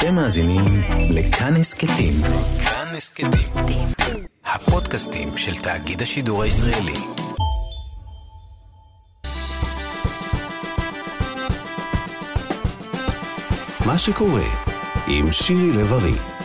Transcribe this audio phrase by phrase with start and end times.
[0.00, 0.64] אתם מאזינים
[1.10, 2.12] לכאן הסכתים.
[2.64, 3.30] כאן הסכתים.
[4.44, 6.96] הפודקאסטים של תאגיד השידור הישראלי.
[13.86, 14.44] מה שקורה
[15.06, 16.39] עם שירי לב-ארי.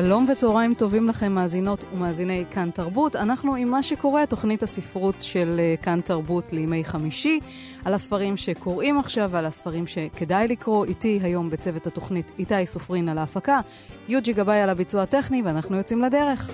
[0.00, 3.16] שלום וצהריים טובים לכם, מאזינות ומאזיני כאן תרבות.
[3.16, 7.40] אנחנו עם מה שקורה, תוכנית הספרות של אה, כאן תרבות לימי חמישי,
[7.84, 10.84] על הספרים שקוראים עכשיו ועל הספרים שכדאי לקרוא.
[10.84, 13.60] איתי היום בצוות התוכנית איתי סופרין על ההפקה,
[14.08, 16.50] יוג'י גבאי על הביצוע הטכני, ואנחנו יוצאים לדרך.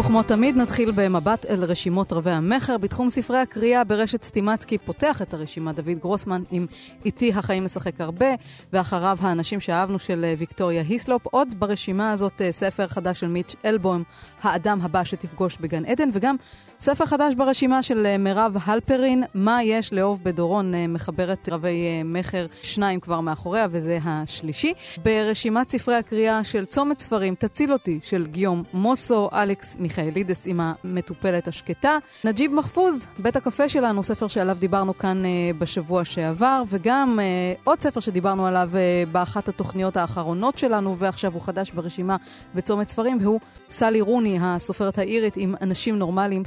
[0.00, 2.78] וכמו תמיד נתחיל במבט אל רשימות רבי המכר.
[2.78, 6.66] בתחום ספרי הקריאה ברשת סטימצקי פותח את הרשימה דוד גרוסמן עם
[7.04, 8.26] איתי החיים משחק הרבה,
[8.72, 11.26] ואחריו האנשים שאהבנו של אה, ויקטוריה היסלופ.
[11.26, 14.04] עוד ברשימה הזאת אה, ספר חדש של מיץ' אלבוים,
[14.42, 16.36] האדם הבא שתפגוש בגן עדן, וגם
[16.80, 23.00] ספר חדש ברשימה של אה, מירב הלפרין, מה יש לאהוב בדורון, מחברת רבי מכר, שניים
[23.00, 24.72] כבר מאחוריה, וזה השלישי.
[25.02, 31.48] ברשימת ספרי הקריאה של צומת ספרים, תציל אותי, של גיום מוסו, אלכס מיכאלידס עם המטופלת
[31.48, 31.98] השקטה.
[32.24, 37.24] נג'יב מחפוז, בית הקפה שלנו, ספר שעליו דיברנו כאן אה, בשבוע שעבר, וגם אה,
[37.64, 42.16] עוד ספר שדיברנו עליו אה, באחת התוכניות האחרונות שלנו, ועכשיו הוא חדש ברשימה
[42.54, 43.40] בצומת ספרים, והוא
[43.70, 46.44] סלי רוני, הסופרת האירית עם אנשים נורמליים,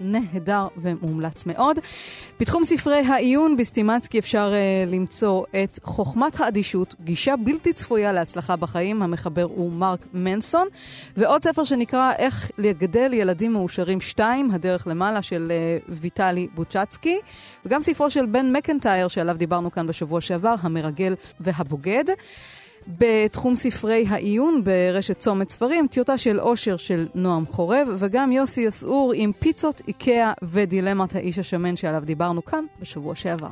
[0.00, 1.78] נהדר ומומלץ מאוד.
[2.40, 9.02] בתחום ספרי העיון בסטימצקי אפשר אה, למצוא את חוכמת האדישות, גישה בלתי צפויה להצלחה בחיים,
[9.02, 10.68] המחבר הוא מרק מנסון,
[11.16, 15.52] ועוד ספר שנקרא איך לגדל ילדים מאושרים 2, הדרך למעלה של
[15.88, 17.18] uh, ויטלי בוצ'צקי,
[17.66, 22.04] וגם ספרו של בן מקנטייר, שעליו דיברנו כאן בשבוע שעבר, המרגל והבוגד.
[22.88, 29.12] בתחום ספרי העיון ברשת צומת ספרים, טיוטה של אושר של נועם חורב, וגם יוסי יסעור
[29.16, 33.48] עם פיצות, איקאה ודילמת האיש השמן שעליו דיברנו כאן בשבוע שעבר.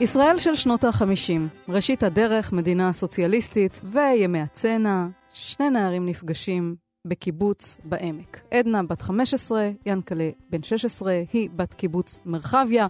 [0.00, 5.06] ישראל של שנות ה-50, ראשית הדרך, מדינה סוציאליסטית וימי הצנע,
[5.40, 8.40] שני נערים נפגשים בקיבוץ בעמק.
[8.50, 12.86] עדנה בת 15, ינקלה בן 16, היא בת קיבוץ מרחביה.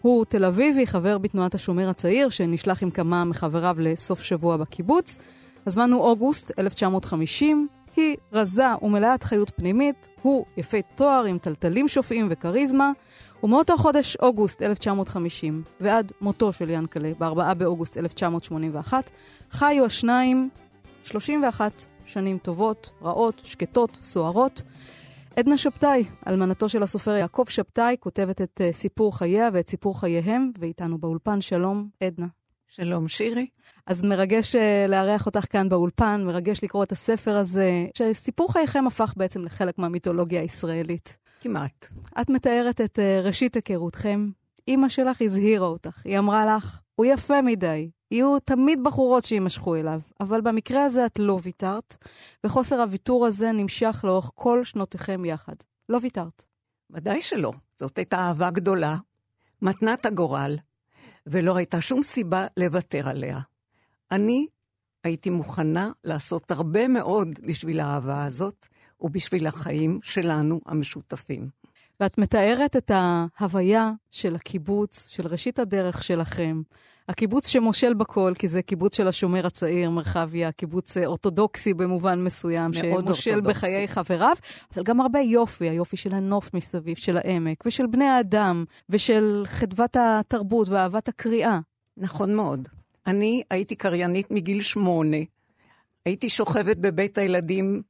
[0.00, 5.18] הוא תל אביבי, חבר בתנועת השומר הצעיר, שנשלח עם כמה מחבריו לסוף שבוע בקיבוץ.
[5.66, 12.26] הזמן הוא אוגוסט 1950, היא רזה ומלאת חיות פנימית, הוא יפה תואר עם טלטלים שופעים
[12.30, 12.92] וכריזמה.
[13.42, 19.10] ומאותו חודש אוגוסט 1950 ועד מותו של ינקלה ב-4 באוגוסט 1981,
[19.50, 20.48] חיו השניים
[21.08, 24.62] 31 שנים טובות, רעות, שקטות, סוערות.
[25.36, 30.50] עדנה שבתאי, אלמנתו של הסופר יעקב שבתאי, כותבת את uh, סיפור חייה ואת סיפור חייהם,
[30.58, 31.40] ואיתנו באולפן.
[31.40, 32.26] שלום, עדנה.
[32.68, 33.46] שלום, שירי.
[33.86, 34.58] אז מרגש uh,
[34.88, 40.40] לארח אותך כאן באולפן, מרגש לקרוא את הספר הזה, שסיפור חייכם הפך בעצם לחלק מהמיתולוגיה
[40.40, 41.16] הישראלית.
[41.40, 41.86] כמעט.
[42.20, 44.28] את מתארת את uh, ראשית היכרותכם.
[44.68, 46.02] אימא שלך הזהירה אותך.
[46.04, 47.90] היא אמרה לך, הוא יפה מדי.
[48.10, 51.96] יהיו תמיד בחורות שיימשכו אליו, אבל במקרה הזה את לא ויתרת,
[52.44, 55.54] וחוסר הוויתור הזה נמשך לאורך כל שנותיכם יחד.
[55.88, 56.44] לא ויתרת.
[56.90, 57.52] ודאי שלא.
[57.80, 58.96] זאת הייתה אהבה גדולה,
[59.62, 60.56] מתנת הגורל,
[61.26, 63.38] ולא הייתה שום סיבה לוותר עליה.
[64.10, 64.46] אני
[65.04, 68.66] הייתי מוכנה לעשות הרבה מאוד בשביל האהבה הזאת,
[69.00, 71.57] ובשביל החיים שלנו המשותפים.
[72.00, 76.62] ואת מתארת את ההוויה של הקיבוץ, של ראשית הדרך שלכם.
[77.08, 82.72] הקיבוץ שמושל בכל, כי זה קיבוץ של השומר הצעיר, מרחביה, קיבוץ אה, אורתודוקסי במובן מסוים,
[82.72, 83.40] שמושל אורתודוקסי.
[83.40, 84.36] בחיי חבריו,
[84.74, 89.96] אבל גם הרבה יופי, היופי של הנוף מסביב, של העמק, ושל בני האדם, ושל חדוות
[89.96, 91.58] התרבות ואהבת הקריאה.
[91.96, 92.68] נכון מאוד.
[93.06, 95.16] אני הייתי קריינית מגיל שמונה.
[96.06, 97.82] הייתי שוכבת בבית הילדים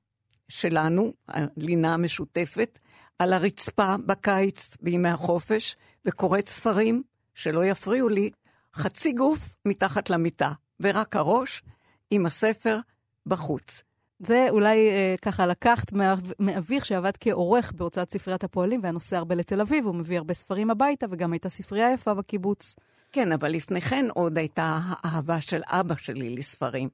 [0.49, 2.79] שלנו, הלינה המשותפת,
[3.19, 7.03] על הרצפה בקיץ בימי החופש, וקוראת ספרים
[7.35, 8.31] שלא יפריעו לי,
[8.75, 11.63] חצי גוף מתחת למיטה, ורק הראש
[12.11, 12.79] עם הספר
[13.27, 13.83] בחוץ.
[14.21, 15.93] זה אולי אה, ככה לקחת
[16.39, 20.71] מאביך שעבד כעורך בהוצאת ספריית הפועלים, והיה נוסע הרבה לתל אביב, הוא מביא הרבה ספרים
[20.71, 22.77] הביתה, וגם הייתה ספרייה יפה בקיבוץ.
[23.13, 26.89] כן, אבל לפני כן עוד הייתה האהבה של אבא שלי לספרים.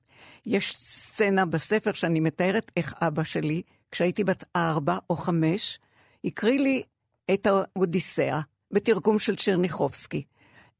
[0.46, 5.78] יש סצנה בספר שאני מתארת איך אבא שלי, כשהייתי בת ארבע או חמש,
[6.24, 6.82] הקריא לי
[7.34, 8.40] את האודיסאה
[8.70, 10.22] בתרגום של צ'רניחובסקי.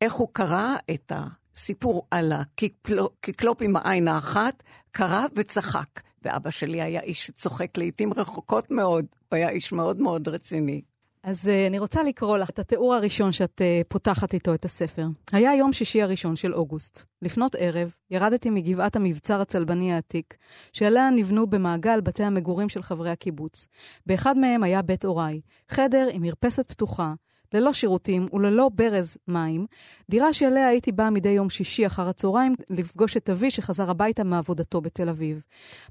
[0.01, 6.01] איך הוא קרא את הסיפור על הקיקלופ עם העין האחת, קרא וצחק.
[6.23, 10.83] ואבא שלי היה איש שצוחק לעיתים רחוקות מאוד, הוא היה איש מאוד מאוד רציני.
[11.25, 15.07] אז uh, אני רוצה לקרוא לך את התיאור הראשון שאת uh, פותחת איתו את הספר.
[15.33, 17.05] היה יום שישי הראשון של אוגוסט.
[17.23, 20.37] לפנות ערב ירדתי מגבעת המבצר הצלבני העתיק,
[20.73, 23.67] שעליה נבנו במעגל בתי המגורים של חברי הקיבוץ.
[24.07, 27.15] באחד מהם היה בית הוריי, חדר עם מרפסת פתוחה,
[27.55, 29.67] ללא שירותים וללא ברז מים,
[30.11, 34.81] דירה שאליה הייתי באה מדי יום שישי אחר הצהריים לפגוש את אבי שחזר הביתה מעבודתו
[34.81, 35.45] בתל אביב.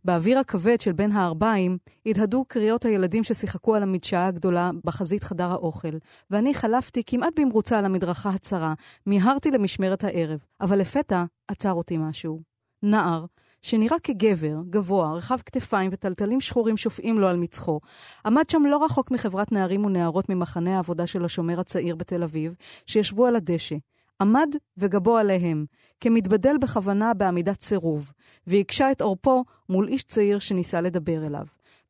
[0.05, 5.97] באוויר הכבד של בין הארבעים הדהדו קריאות הילדים ששיחקו על המדשאה הגדולה בחזית חדר האוכל,
[6.31, 8.73] ואני חלפתי כמעט במרוצה על המדרכה הצרה,
[9.05, 12.39] מיהרתי למשמרת הערב, אבל לפתע עצר אותי משהו.
[12.83, 13.25] נער,
[13.63, 17.79] שנראה כגבר, גבוה, רחב כתפיים וטלטלים שחורים שופעים לו על מצחו,
[18.25, 22.55] עמד שם לא רחוק מחברת נערים ונערות ממחנה העבודה של השומר הצעיר בתל אביב,
[22.85, 23.75] שישבו על הדשא.
[24.21, 25.65] עמד וגבו עליהם,
[26.01, 28.11] כמתבדל בכוונה בעמידת סירוב,
[28.47, 31.45] והקשה את עורפו מול איש צעיר שניסה לדבר אליו.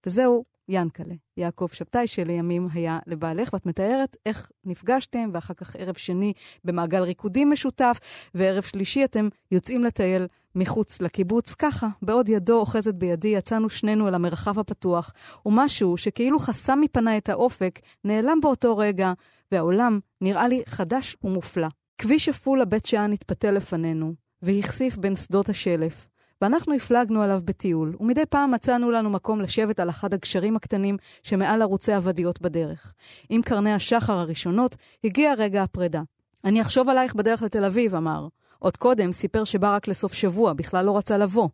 [0.06, 6.34] וזהו ינקלה, יעקב שבתאי, שלימים היה לבעלך, ואת מתארת איך נפגשתם, ואחר כך ערב שני
[6.64, 8.00] במעגל ריקודים משותף,
[8.34, 11.54] וערב שלישי אתם יוצאים לטייל מחוץ לקיבוץ.
[11.54, 15.14] ככה, בעוד ידו אוחזת בידי, יצאנו שנינו אל המרחב הפתוח,
[15.46, 19.14] ומשהו שכאילו חסם מפניי את האופק, נעלם באותו רגע,
[19.52, 21.68] והעולם נראה לי חדש ומופלא.
[21.98, 26.08] כביש אפול לבית שאן התפתל לפנינו, והכסיף בין שדות השלף.
[26.44, 31.62] ואנחנו הפלגנו עליו בטיול, ומדי פעם מצאנו לנו מקום לשבת על אחד הגשרים הקטנים שמעל
[31.62, 32.94] ערוצי הוודיות בדרך.
[33.30, 36.02] עם קרני השחר הראשונות, הגיע רגע הפרידה.
[36.44, 38.28] אני אחשוב עלייך בדרך לתל אביב, אמר.
[38.60, 41.50] עוד קודם סיפר שבא רק לסוף שבוע, בכלל לא רצה לבוא.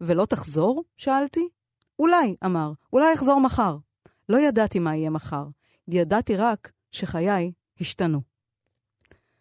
[0.00, 0.84] ולא תחזור?
[0.96, 1.48] שאלתי.
[1.98, 2.72] אולי, אמר.
[2.92, 3.76] אולי אחזור מחר.
[4.28, 5.44] לא ידעתי מה יהיה מחר.
[5.88, 8.20] ידעתי רק שחיי השתנו.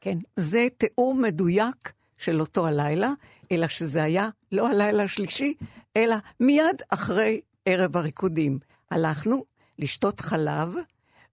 [0.01, 3.09] כן, זה תיאור מדויק של אותו הלילה,
[3.53, 5.53] אלא שזה היה לא הלילה השלישי,
[5.97, 8.59] אלא מיד אחרי ערב הריקודים.
[8.91, 9.45] הלכנו
[9.79, 10.75] לשתות חלב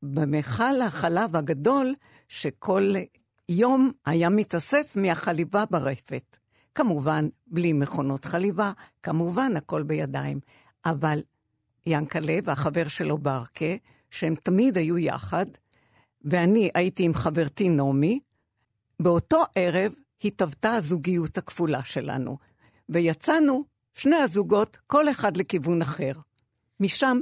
[0.02, 1.94] במכל החלב הגדול,
[2.28, 2.92] שכל
[3.48, 6.36] יום היה מתאסף מהחליבה ברפת.
[6.74, 8.72] כמובן, בלי מכונות חליבה,
[9.02, 10.40] כמובן, הכל בידיים.
[10.84, 11.22] אבל
[11.86, 13.74] ינקלה והחבר שלו ברקה,
[14.10, 15.46] שהם תמיד היו יחד,
[16.24, 18.20] ואני הייתי עם חברתי נעמי,
[19.00, 19.92] באותו ערב
[20.24, 22.38] התהוותה הזוגיות הכפולה שלנו,
[22.88, 23.64] ויצאנו,
[23.94, 26.12] שני הזוגות, כל אחד לכיוון אחר.
[26.80, 27.20] משם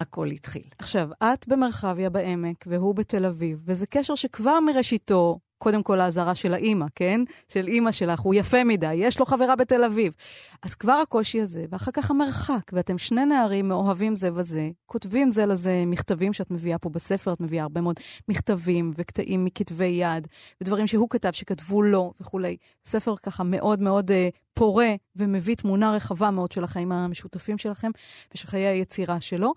[0.00, 0.62] הכל התחיל.
[0.78, 6.54] עכשיו, את במרחביה בעמק והוא בתל אביב, וזה קשר שכבר מראשיתו קודם כל האזהרה של
[6.54, 7.20] האימא, כן?
[7.48, 10.14] של אימא שלך, הוא יפה מדי, יש לו חברה בתל אביב.
[10.62, 15.46] אז כבר הקושי הזה, ואחר כך המרחק, ואתם שני נערים מאוהבים זה וזה, כותבים זה
[15.46, 17.96] לזה מכתבים שאת מביאה פה בספר, את מביאה הרבה מאוד
[18.28, 20.28] מכתבים וקטעים מכתבי יד,
[20.60, 22.56] ודברים שהוא כתב שכתבו לו וכולי.
[22.86, 24.14] ספר ככה מאוד מאוד uh,
[24.54, 27.90] פורה ומביא תמונה רחבה מאוד של החיים המשותפים שלכם
[28.34, 29.52] ושל חיי היצירה שלו.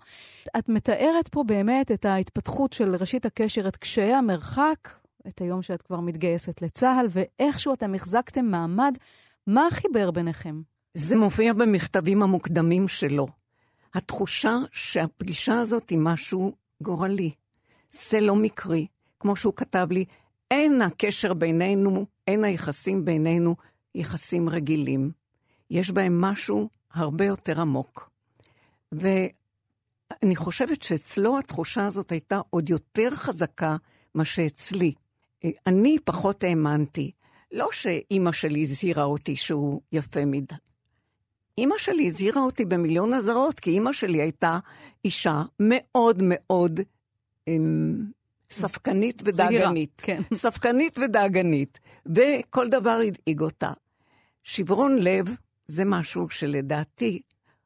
[0.58, 5.82] את מתארת פה באמת את ההתפתחות של ראשית הקשר, את קשיי המרחק, את היום שאת
[5.82, 8.94] כבר מתגייסת לצה"ל, ואיכשהו אתם החזקתם מעמד.
[9.46, 10.62] מה חיבר ביניכם?
[10.94, 13.26] זה מופיע במכתבים המוקדמים שלו.
[13.94, 16.52] התחושה שהפגישה הזאת היא משהו
[16.82, 17.30] גורלי.
[17.90, 18.86] זה לא מקרי.
[19.20, 20.04] כמו שהוא כתב לי,
[20.50, 23.56] אין הקשר בינינו, אין היחסים בינינו
[23.94, 25.10] יחסים רגילים.
[25.70, 28.10] יש בהם משהו הרבה יותר עמוק.
[28.92, 33.76] ואני חושבת שאצלו התחושה הזאת הייתה עוד יותר חזקה
[34.14, 34.92] מה שאצלי.
[35.66, 37.10] אני פחות האמנתי.
[37.52, 40.54] לא שאימא שלי הזהירה אותי שהוא יפה מדי.
[41.58, 44.58] אימא שלי הזהירה אותי במיליון אזהרות, כי אימא שלי הייתה
[45.04, 46.80] אישה מאוד מאוד
[47.48, 48.04] אמ,
[48.50, 50.02] ספקנית ודאגנית.
[50.04, 50.22] כן.
[50.34, 53.72] ספקנית ודאגנית, וכל דבר הדאיג אותה.
[54.42, 55.26] שברון לב
[55.66, 57.20] זה משהו שלדעתי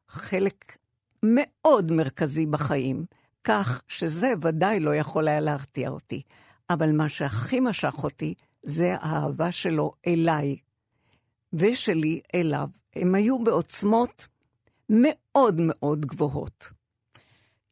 [0.09, 0.77] חלק
[1.23, 3.05] מאוד מרכזי בחיים,
[3.45, 6.23] כך שזה ודאי לא יכול היה להרתיע אותי.
[6.71, 10.57] אבל מה שהכי משך אותי זה האהבה שלו אליי,
[11.53, 12.69] ושלי אליו.
[12.97, 14.29] הם היו בעוצמות
[14.89, 16.71] מאוד מאוד גבוהות.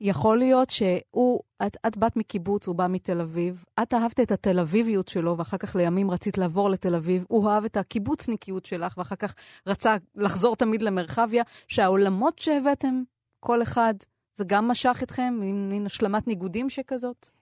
[0.00, 4.60] יכול להיות שהוא, את, את בת מקיבוץ, הוא בא מתל אביב, את אהבת את התל
[4.60, 9.16] אביביות שלו, ואחר כך לימים רצית לעבור לתל אביב, הוא אהב את הקיבוצניקיות שלך, ואחר
[9.16, 9.34] כך
[9.66, 13.02] רצה לחזור תמיד למרחביה, שהעולמות שהבאתם,
[13.40, 13.94] כל אחד,
[14.34, 17.37] זה גם משך אתכם, עם מין השלמת ניגודים שכזאת?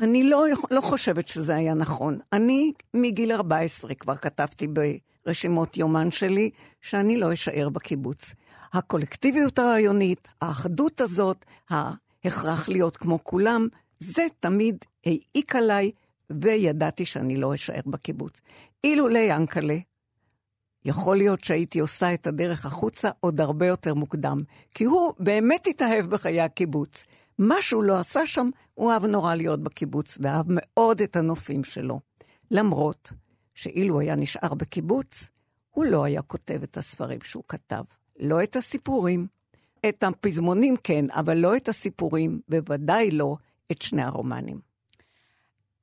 [0.00, 2.18] אני לא, לא חושבת שזה היה נכון.
[2.32, 4.68] אני מגיל 14 כבר כתבתי
[5.26, 8.34] ברשימות יומן שלי שאני לא אשאר בקיבוץ.
[8.72, 15.90] הקולקטיביות הרעיונית, האחדות הזאת, ההכרח להיות כמו כולם, זה תמיד העיק עליי,
[16.30, 18.40] וידעתי שאני לא אשאר בקיבוץ.
[18.84, 19.76] אילולא ינקלה,
[20.84, 24.38] יכול להיות שהייתי עושה את הדרך החוצה עוד הרבה יותר מוקדם,
[24.74, 27.04] כי הוא באמת התאהב בחיי הקיבוץ.
[27.38, 32.00] מה שהוא לא עשה שם, הוא אהב נורא להיות בקיבוץ, ואהב מאוד את הנופים שלו.
[32.50, 33.12] למרות
[33.54, 35.28] שאילו היה נשאר בקיבוץ,
[35.70, 37.82] הוא לא היה כותב את הספרים שהוא כתב.
[38.20, 39.26] לא את הסיפורים.
[39.88, 43.36] את הפזמונים כן, אבל לא את הסיפורים, בוודאי לא
[43.72, 44.73] את שני הרומנים.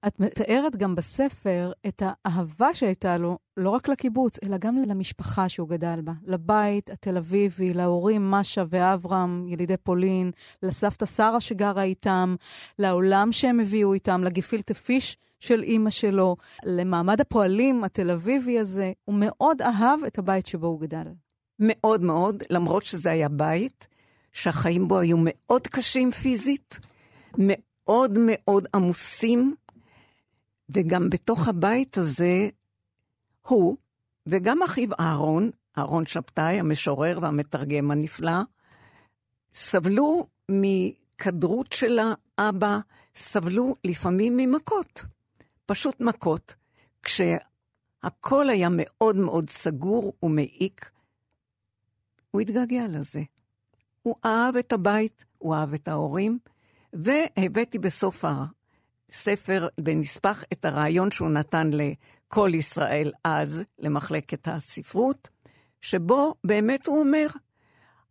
[0.08, 5.70] את מתארת גם בספר את האהבה שהייתה לו, לא רק לקיבוץ, אלא גם למשפחה שהוא
[5.70, 6.14] גדל בה.
[6.26, 10.32] לבית התל אביבי, להורים משה ואברהם, ילידי פולין,
[10.64, 12.36] לסבתא שרה שגרה איתם,
[12.80, 18.92] לעולם שהם הביאו איתם, לגפילטה פיש של אימא שלו, למעמד הפועלים התל אביבי הזה.
[19.06, 21.08] הוא מאוד אהב את הבית שבו הוא גדל.
[21.60, 23.88] מאוד מאוד, למרות שזה היה בית
[24.32, 26.80] שהחיים בו היו מאוד קשים פיזית,
[27.38, 29.56] מאוד מאוד עמוסים,
[30.74, 32.50] וגם בתוך הבית הזה,
[33.48, 33.78] הוא,
[34.28, 38.42] וגם אחיו אהרון, אהרון שבתאי, המשורר והמתרגם הנפלא,
[39.54, 42.00] סבלו מכדרות של
[42.38, 42.78] האבא,
[43.16, 45.04] סבלו לפעמים ממכות.
[45.66, 46.56] פשוט מכות.
[47.04, 50.92] כשהכל היה מאוד מאוד סגור ומעיק,
[52.32, 53.22] הוא התגעגע לזה.
[54.02, 56.40] הוא אהב את הבית, הוא אהב את ההורים,
[56.94, 58.26] והבאתי בסוף
[59.12, 65.30] הספר בנספח את הרעיון שהוא נתן לכל ישראל אז, למחלקת הספרות,
[65.82, 67.28] שבו באמת הוא אומר,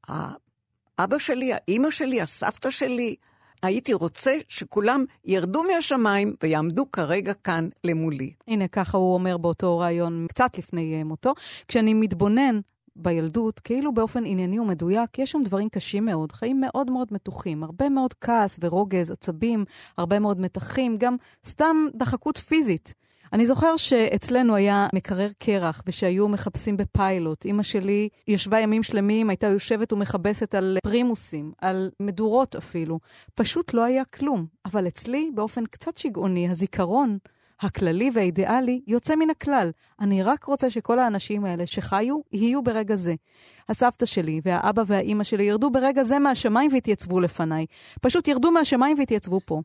[0.08, 3.16] האבא שלי, האימא שלי, הסבתא שלי,
[3.62, 8.32] הייתי רוצה שכולם ירדו מהשמיים ויעמדו כרגע כאן למולי.
[8.48, 11.34] הנה, ככה הוא אומר באותו רעיון קצת לפני מותו.
[11.68, 12.60] כשאני מתבונן
[13.02, 17.88] בילדות, כאילו באופן ענייני ומדויק, יש שם דברים קשים מאוד, חיים מאוד מאוד מתוחים, הרבה
[17.88, 19.64] מאוד כעס ורוגז, עצבים,
[19.98, 22.94] הרבה מאוד מתחים, גם סתם דחקות פיזית.
[23.32, 27.44] אני זוכר שאצלנו היה מקרר קרח, ושהיו מחפשים בפיילוט.
[27.44, 32.98] אימא שלי ישבה ימים שלמים, הייתה יושבת ומכבסת על פרימוסים, על מדורות אפילו.
[33.34, 34.46] פשוט לא היה כלום.
[34.64, 37.18] אבל אצלי, באופן קצת שגעוני, הזיכרון
[37.60, 39.70] הכללי והאידיאלי יוצא מן הכלל.
[40.00, 43.14] אני רק רוצה שכל האנשים האלה שחיו, יהיו ברגע זה.
[43.68, 47.66] הסבתא שלי והאבא והאימא שלי ירדו ברגע זה מהשמיים והתייצבו לפניי.
[48.00, 49.62] פשוט ירדו מהשמיים והתייצבו פה.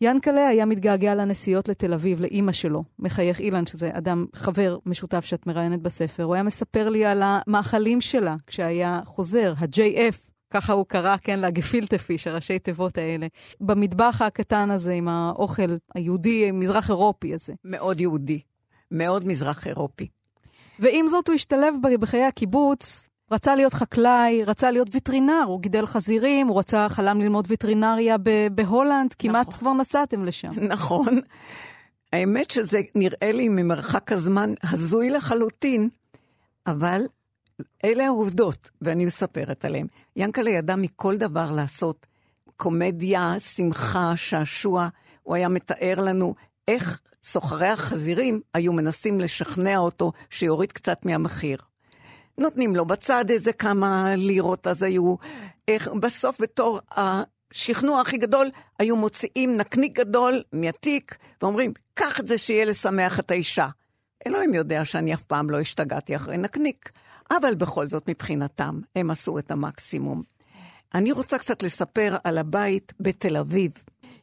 [0.00, 5.46] ינקלה היה מתגעגע לנסיעות לתל אביב, לאימא שלו, מחייך אילן, שזה אדם, חבר משותף שאת
[5.46, 6.24] מראיינת בספר.
[6.24, 11.98] הוא היה מספר לי על המאכלים שלה כשהיה חוזר, ה-JF, ככה הוא קרא, כן, לגפילטה
[11.98, 13.26] פיש, הראשי תיבות האלה.
[13.60, 17.52] במטבח הקטן הזה עם האוכל היהודי, מזרח אירופי הזה.
[17.64, 18.40] מאוד יהודי,
[18.90, 20.08] מאוד מזרח אירופי.
[20.78, 26.46] ועם זאת הוא השתלב בחיי הקיבוץ, רצה להיות חקלאי, רצה להיות וטרינר, הוא גידל חזירים,
[26.46, 28.16] הוא רצה, חלם ללמוד וטרינריה
[28.54, 29.60] בהולנד, כמעט נכון.
[29.60, 30.52] כבר נסעתם לשם.
[30.68, 31.18] נכון.
[32.12, 35.88] האמת שזה נראה לי ממרחק הזמן הזוי לחלוטין,
[36.66, 37.00] אבל
[37.84, 39.86] אלה העובדות, ואני מספרת עליהן.
[40.16, 42.06] ינקלה ידע מכל דבר לעשות
[42.56, 44.88] קומדיה, שמחה, שעשוע.
[45.22, 46.34] הוא היה מתאר לנו
[46.68, 51.58] איך סוחרי החזירים היו מנסים לשכנע אותו שיוריד קצת מהמחיר.
[52.38, 55.14] נותנים לו בצד איזה כמה לירות, אז היו...
[55.68, 62.38] איך בסוף בתור השכנוע הכי גדול, היו מוציאים נקניק גדול מהתיק, ואומרים, קח את זה
[62.38, 63.68] שיהיה לשמח את האישה.
[64.26, 66.90] אלוהים יודע שאני אף פעם לא השתגעתי אחרי נקניק.
[67.30, 70.22] אבל בכל זאת, מבחינתם, הם עשו את המקסימום.
[70.94, 73.72] אני רוצה קצת לספר על הבית בתל אביב.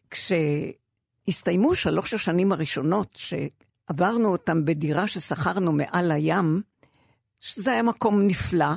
[0.10, 6.62] כשהסתיימו שלוש השנים הראשונות, שעברנו אותם בדירה ששכרנו מעל הים,
[7.40, 8.74] שזה היה מקום נפלא,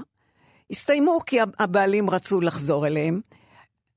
[0.70, 3.20] הסתיימו כי הבעלים רצו לחזור אליהם.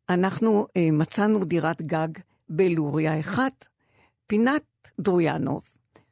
[0.10, 2.08] אנחנו אה, מצאנו דירת גג
[2.50, 3.68] בלוריה אחת,
[4.28, 4.64] פינת
[5.00, 5.62] דרויאנוב.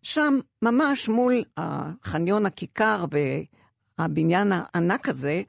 [0.01, 3.05] שם, ממש מול החניון הכיכר
[3.99, 5.41] הבניין הענק הזה,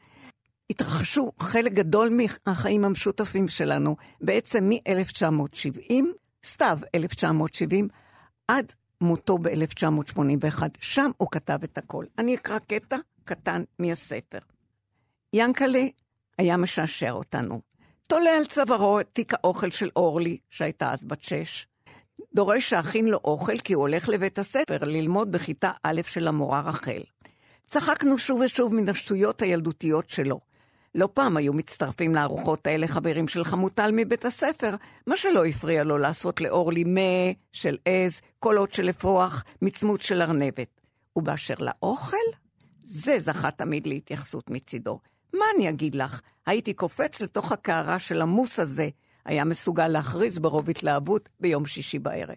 [0.70, 3.96] התרחשו חלק גדול מהחיים המשותפים שלנו.
[4.20, 5.92] בעצם מ-1970,
[6.44, 7.88] סתיו 1970,
[8.48, 10.62] עד מותו ב-1981.
[10.80, 12.04] שם הוא כתב את הכל.
[12.18, 14.38] אני אקרא קטע קטן מהספר.
[15.32, 15.84] ינקלה
[16.38, 17.60] היה משעשע אותנו.
[18.08, 21.66] תולה על צווארו את תיק האוכל של אורלי, שהייתה אז בת שש.
[22.34, 27.02] דורש שאכין לו אוכל כי הוא הולך לבית הספר ללמוד בכיתה א' של המורה רחל.
[27.66, 30.40] צחקנו שוב ושוב מן השטויות הילדותיות שלו.
[30.94, 34.74] לא פעם היו מצטרפים לארוחות האלה חברים של חמוטל מבית הספר,
[35.06, 40.80] מה שלא הפריע לו לעשות לאורלי מה של עז, קולות של אפרוח, מצמוץ של ארנבת.
[41.16, 42.16] ובאשר לאוכל,
[42.82, 45.00] זה זכה תמיד להתייחסות מצידו.
[45.34, 46.20] מה אני אגיד לך?
[46.46, 48.88] הייתי קופץ לתוך הקערה של המוס הזה,
[49.24, 52.36] היה מסוגל להכריז ברוב התלהבות ביום שישי בערב.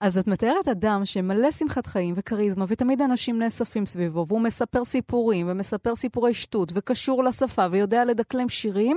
[0.00, 5.46] אז את מתארת אדם שמלא שמחת חיים וכריזמה, ותמיד אנשים נאספים סביבו, והוא מספר סיפורים,
[5.50, 8.96] ומספר סיפורי שטות, וקשור לשפה, ויודע לדקלם שירים,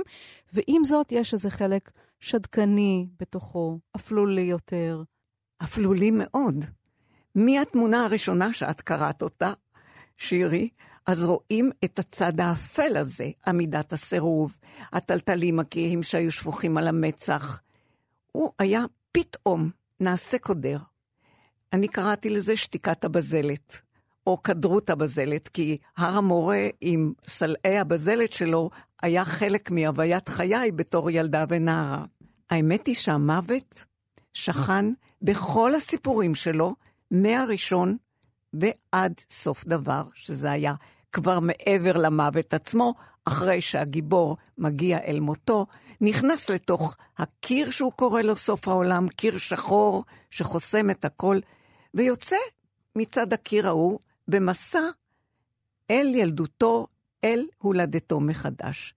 [0.52, 1.90] ועם זאת יש איזה חלק
[2.20, 5.02] שדכני בתוכו, אפלולי יותר.
[5.62, 6.64] אפלולי מאוד.
[7.34, 9.52] מהתמונה הראשונה שאת קראת אותה,
[10.16, 10.68] שירי,
[11.06, 14.58] אז רואים את הצד האפל הזה, עמידת הסירוב,
[14.92, 17.60] הטלטלים הכהים שהיו שפוכים על המצח.
[18.32, 20.78] הוא היה פתאום נעשה קודר.
[21.72, 23.80] אני קראתי לזה שתיקת הבזלת,
[24.26, 28.70] או כדרות הבזלת, כי הר המורה עם סלעי הבזלת שלו
[29.02, 32.04] היה חלק מהוויית חיי בתור ילדה ונערה.
[32.50, 33.84] האמת היא שהמוות
[34.32, 34.84] שכן
[35.22, 36.74] בכל הסיפורים שלו,
[37.10, 37.96] מהראשון
[38.54, 40.74] ועד סוף דבר, שזה היה
[41.12, 45.66] כבר מעבר למוות עצמו, אחרי שהגיבור מגיע אל מותו,
[46.00, 51.38] נכנס לתוך הקיר שהוא קורא לו סוף העולם, קיר שחור שחוסם את הכל,
[51.94, 52.36] ויוצא
[52.96, 54.82] מצד הקיר ההוא במסע
[55.90, 56.86] אל ילדותו,
[57.24, 58.94] אל הולדתו מחדש.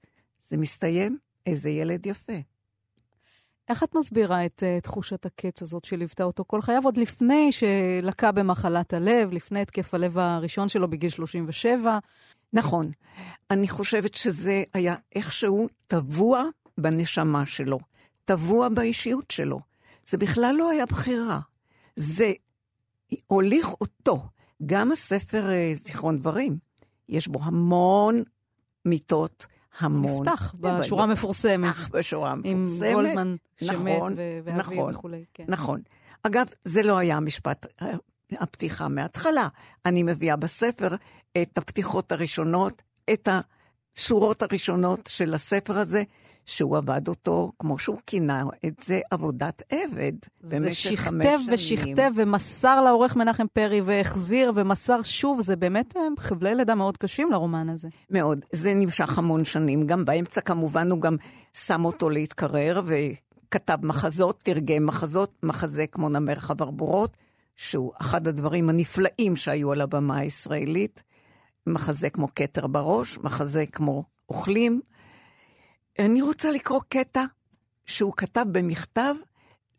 [0.48, 2.34] זה מסתיים, איזה ילד יפה.
[3.70, 8.32] איך את מסבירה את uh, תחושת הקץ הזאת שליוותה אותו כל חייו, עוד לפני שלקה
[8.32, 12.00] במחלת הלב, לפני התקף הלב הראשון שלו בגיל 37?
[12.54, 12.92] נכון.
[13.52, 16.44] אני חושבת שזה היה איכשהו טבוע
[16.78, 17.80] בנשמה שלו,
[18.26, 19.60] טבוע באישיות שלו.
[20.08, 21.40] זה בכלל לא היה בחירה.
[21.96, 22.34] זה
[23.28, 24.24] הוליך אותו.
[24.66, 26.58] גם הספר אה, זיכרון דברים,
[27.10, 28.24] יש בו המון
[28.86, 29.48] מיטות,
[29.80, 30.22] המון.
[30.22, 31.70] נפתח בשורה המפורסמת.
[31.70, 32.88] נפתח בשורה המפורסמת.
[32.88, 35.26] עם גולדמן שמת נכון, ואביו נכון, וכולי.
[35.34, 35.46] כן.
[35.48, 35.82] נכון.
[36.24, 37.92] אגב, זה לא היה המשפט אה,
[38.32, 39.48] הפתיחה מההתחלה.
[39.86, 40.96] אני מביאה בספר
[41.42, 42.82] את הפתיחות הראשונות,
[43.14, 43.30] את
[43.96, 46.04] השורות הראשונות של הספר הזה,
[46.46, 50.14] שהוא עבד אותו, כמו שהוא כינה את זה, עבודת עבד.
[50.42, 56.76] זה שכתב ושכתב ומסר לעורך מנחם פרי והחזיר ומסר שוב, זה באמת אה, חבלי לידה
[56.76, 57.88] מאוד קשים לרומן הזה.
[58.10, 58.46] מאוד.
[58.52, 59.88] זה נמשך המון שנים.
[59.88, 61.16] גם באמצע כמובן הוא גם
[61.54, 67.18] שם אותו להתקרר וכתב מחזות, תרגם מחזות, מחזה כמו נמר חברבורות,
[67.56, 71.04] שהוא אחד הדברים הנפלאים שהיו על הבמה הישראלית.
[71.68, 74.82] מחזה כמו כתר בראש, מחזה כמו אוכלים.
[76.00, 77.24] אני רוצה לקרוא קטע
[77.86, 79.16] שהוא כתב במכתב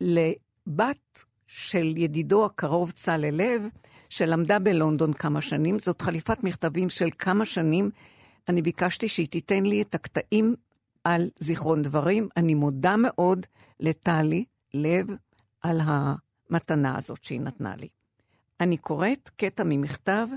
[0.01, 3.61] לבת של ידידו הקרוב צלאל לב,
[4.09, 5.79] שלמדה בלונדון כמה שנים.
[5.79, 7.89] זאת חליפת מכתבים של כמה שנים.
[8.49, 10.55] אני ביקשתי שהיא תיתן לי את הקטעים
[11.03, 12.27] על זיכרון דברים.
[12.37, 13.45] אני מודה מאוד
[13.79, 15.07] לטלי לב
[15.61, 17.87] על המתנה הזאת שהיא נתנה לי.
[18.59, 20.27] אני קוראת קטע ממכתב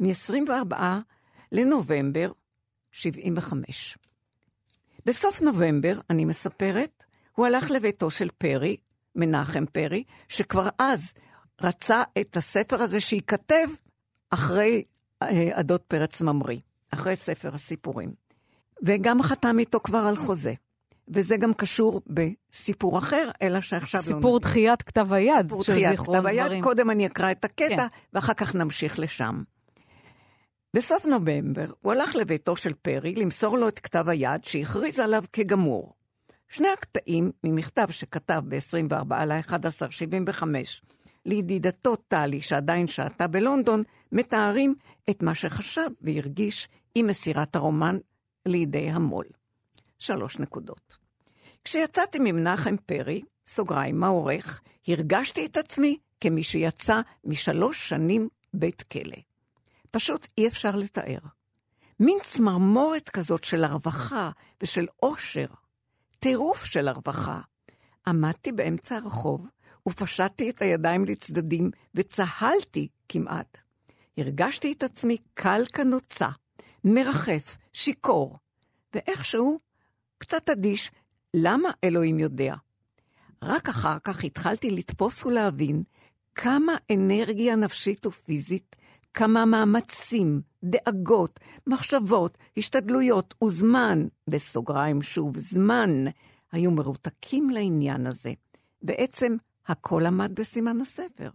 [0.00, 0.74] מ-24
[1.52, 2.32] לנובמבר
[2.92, 3.98] 75.
[5.06, 8.76] בסוף נובמבר, אני מספרת, הוא הלך לביתו של פרי,
[9.16, 11.14] מנחם פרי, שכבר אז
[11.60, 13.68] רצה את הספר הזה שייכתב
[14.30, 14.82] אחרי
[15.22, 16.60] אה, עדות פרץ ממריא,
[16.90, 18.12] אחרי ספר הסיפורים.
[18.82, 20.54] וגם חתם איתו כבר על חוזה.
[21.08, 24.18] וזה גם קשור בסיפור אחר, אלא שעכשיו סיפור לא...
[24.18, 25.94] סיפור דחיית כתב היד סיפור של דברים.
[25.94, 27.86] דחיית כתב היד, קודם אני אקרא את הקטע, כן.
[28.12, 29.42] ואחר כך נמשיך לשם.
[30.76, 35.94] בסוף נובמבר הוא הלך לביתו של פרי למסור לו את כתב היד שהכריז עליו כגמור.
[36.48, 40.42] שני הקטעים ממכתב שכתב ב-24 על ה-1175
[41.26, 44.74] לידידתו טלי, שעדיין שהתה בלונדון, מתארים
[45.10, 47.98] את מה שחשב והרגיש עם מסירת הרומן
[48.46, 49.26] לידי המו"ל.
[49.98, 50.96] שלוש נקודות.
[51.64, 59.29] כשיצאתי ממנחם פרי, סוגריים העורך, הרגשתי את עצמי כמי שיצא משלוש שנים בית כלא.
[59.90, 61.18] פשוט אי אפשר לתאר.
[62.00, 64.30] מין צמרמורת כזאת של הרווחה
[64.62, 65.46] ושל עושר,
[66.18, 67.40] טירוף של הרווחה.
[68.06, 69.46] עמדתי באמצע הרחוב
[69.88, 73.58] ופשטתי את הידיים לצדדים וצהלתי כמעט.
[74.16, 76.28] הרגשתי את עצמי קל כנוצה,
[76.84, 78.38] מרחף, שיכור,
[78.94, 79.58] ואיכשהו
[80.18, 80.90] קצת אדיש,
[81.34, 82.54] למה אלוהים יודע?
[83.42, 85.82] רק אחר כך התחלתי לתפוס ולהבין
[86.34, 88.76] כמה אנרגיה נפשית ופיזית
[89.14, 96.04] כמה מאמצים, דאגות, מחשבות, השתדלויות וזמן, בסוגריים שוב, זמן,
[96.52, 98.32] היו מרותקים לעניין הזה.
[98.82, 101.30] בעצם הכל עמד בסימן הספר.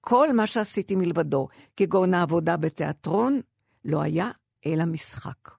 [0.00, 3.40] כל מה שעשיתי מלבדו, כגון העבודה בתיאטרון,
[3.84, 4.30] לא היה
[4.66, 5.55] אלא משחק.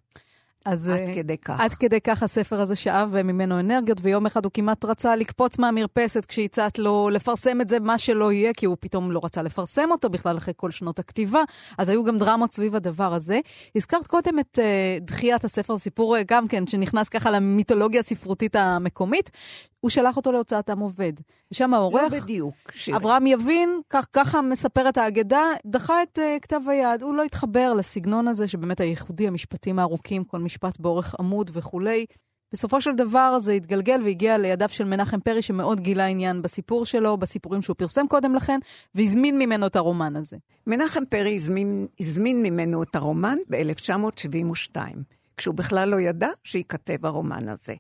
[0.67, 1.60] אז עד אה, כדי כך.
[1.60, 6.25] עד כדי כך הספר הזה שאב ממנו אנרגיות, ויום אחד הוא כמעט רצה לקפוץ מהמרפסת
[6.25, 10.10] כשהצעת לו לפרסם את זה, מה שלא יהיה, כי הוא פתאום לא רצה לפרסם אותו
[10.10, 11.43] בכלל אחרי כל שנות הכתיבה.
[11.77, 13.39] אז היו גם דרמות סביב הדבר הזה.
[13.75, 19.32] הזכרת קודם את uh, דחיית הספר, סיפור uh, גם כן, שנכנס ככה למיתולוגיה הספרותית המקומית.
[19.88, 21.13] הוא שלח אותו להוצאת עם עובד.
[21.52, 22.04] ושם העורך...
[22.04, 22.56] לא בדיוק.
[22.71, 22.97] שירי.
[22.97, 27.04] אברהם יבין, כך, ככה מספרת האגדה, דחה את uh, כתב היד.
[27.04, 32.06] הוא לא התחבר לסגנון הזה, שבאמת הייחודי, המשפטים הארוכים, כל משפט באורך עמוד וכולי.
[32.52, 37.17] בסופו של דבר זה התגלגל והגיע לידיו של מנחם פרי, שמאוד גילה עניין בסיפור שלו,
[37.17, 38.60] בסיפורים שהוא פרסם קודם לכן,
[38.95, 40.38] והזמין ממנו את הרומן הזה.
[40.67, 44.78] מנחם פרי הזמין, הזמין ממנו את הרומן ב-1972,
[45.38, 47.73] כשהוא בכלל לא ידע שייכתב הרומן הזה.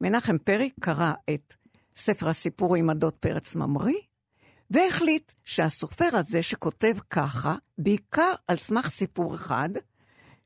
[0.00, 1.54] מנחם פרי קרא את
[1.96, 4.00] ספר הסיפורים עדות פרץ ממריא,
[4.70, 9.68] והחליט שהסופר הזה שכותב ככה, בעיקר על סמך סיפור אחד,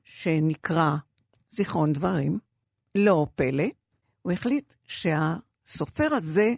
[0.05, 0.97] שנקרא
[1.51, 2.39] זיכרון דברים,
[2.95, 3.65] לא פלא,
[4.23, 6.55] הוא החליט שהסופר הזה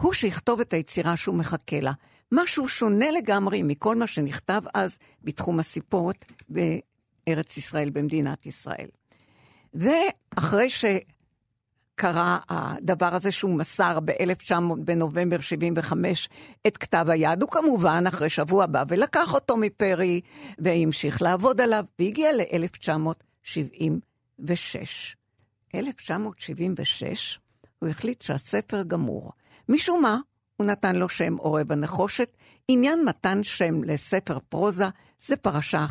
[0.00, 1.92] הוא שיכתוב את היצירה שהוא מחכה לה.
[2.32, 8.88] משהו שונה לגמרי מכל מה שנכתב אז בתחום הסיפורת בארץ ישראל, במדינת ישראל.
[9.74, 10.68] ואחרי
[11.94, 16.28] שקרה הדבר הזה שהוא מסר ב-1900, בנובמבר 75,
[16.66, 20.20] את כתב היד, הוא כמובן אחרי שבוע בא ולקח אותו מפרי
[20.58, 25.14] והמשיך לעבוד עליו, והגיע ל-1976.
[25.74, 27.38] 1976
[27.78, 29.32] הוא החליט שהספר גמור.
[29.68, 30.18] משום מה,
[30.56, 32.32] הוא נתן לו שם אורב הנחושת.
[32.68, 35.86] עניין מתן שם לספר פרוזה זה פרשה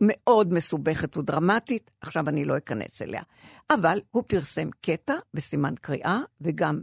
[0.00, 3.22] מאוד מסובכת ודרמטית, עכשיו אני לא אכנס אליה.
[3.70, 6.82] אבל הוא פרסם קטע בסימן קריאה וגם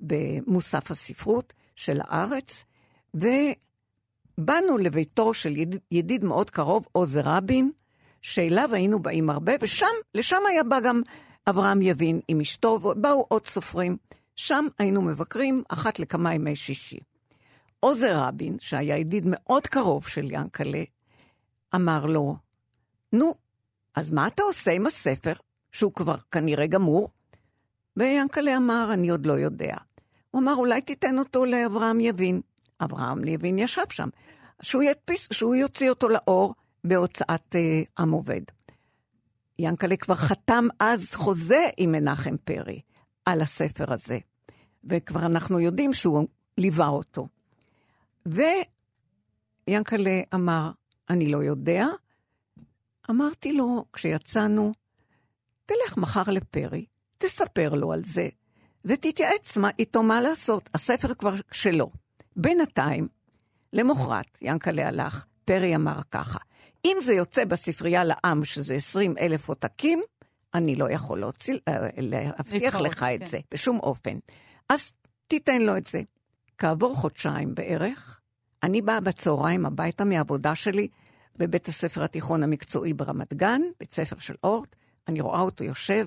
[0.00, 2.64] במוסף הספרות של הארץ,
[3.14, 7.70] ובאנו לביתו של ידיד, ידיד מאוד קרוב, עוזר רבין,
[8.22, 11.02] שאליו היינו באים הרבה, ושם, לשם היה בא גם
[11.50, 13.96] אברהם יבין עם אשתו, ובאו עוד סופרים.
[14.36, 16.98] שם היינו מבקרים אחת לכמה ימי שישי.
[17.80, 20.82] עוזר רבין, שהיה ידיד מאוד קרוב של ינקלה,
[21.74, 22.36] אמר לו,
[23.14, 23.34] נו,
[23.94, 25.32] אז מה אתה עושה עם הספר,
[25.72, 27.08] שהוא כבר כנראה גמור?
[27.96, 29.76] ויענקלה אמר, אני עוד לא יודע.
[30.30, 32.40] הוא אמר, אולי תיתן אותו לאברהם יבין.
[32.80, 34.08] אברהם יבין ישב שם.
[34.62, 38.40] שהוא, ידפיס, שהוא יוציא אותו לאור בהוצאת אה, עם עובד.
[39.58, 42.80] ינקלה כבר חתם אז חוזה עם מנחם פרי
[43.24, 44.18] על הספר הזה,
[44.84, 47.28] וכבר אנחנו יודעים שהוא ליווה אותו.
[48.26, 50.70] ויאנקלה אמר,
[51.10, 51.86] אני לא יודע.
[53.10, 54.72] אמרתי לו, כשיצאנו,
[55.66, 56.86] תלך מחר לפרי,
[57.18, 58.28] תספר לו על זה,
[58.84, 60.70] ותתייעץ מה, איתו מה לעשות.
[60.74, 61.90] הספר כבר שלו.
[62.36, 63.08] בינתיים,
[63.72, 66.38] למחרת, ינקלה הלך, פרי אמר ככה,
[66.84, 70.00] אם זה יוצא בספרייה לעם, שזה 20 אלף עותקים,
[70.54, 71.58] אני לא יכול להוציא,
[71.96, 73.14] להבטיח לך כן.
[73.14, 74.18] את זה, בשום אופן.
[74.68, 74.92] אז
[75.26, 76.02] תיתן לו את זה.
[76.58, 78.20] כעבור חודשיים בערך,
[78.62, 80.88] אני באה בצהריים הביתה מהעבודה שלי
[81.36, 84.76] בבית הספר התיכון המקצועי ברמת גן, בית ספר של אורט,
[85.08, 86.06] אני רואה אותו יושב,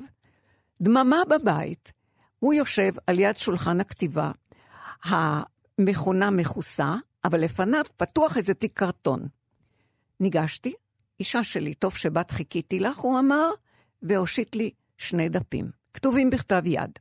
[0.82, 1.92] דממה בבית.
[2.40, 4.32] הוא יושב על יד שולחן הכתיבה,
[5.04, 9.28] המכונה מכוסה, אבל לפניו פתוח איזה תיק קרטון.
[10.20, 10.74] ניגשתי,
[11.20, 13.50] אישה שלי, טוב שבאת חיכיתי לך, הוא אמר,
[14.02, 16.92] והושיט לי שני דפים, כתובים בכתב יד.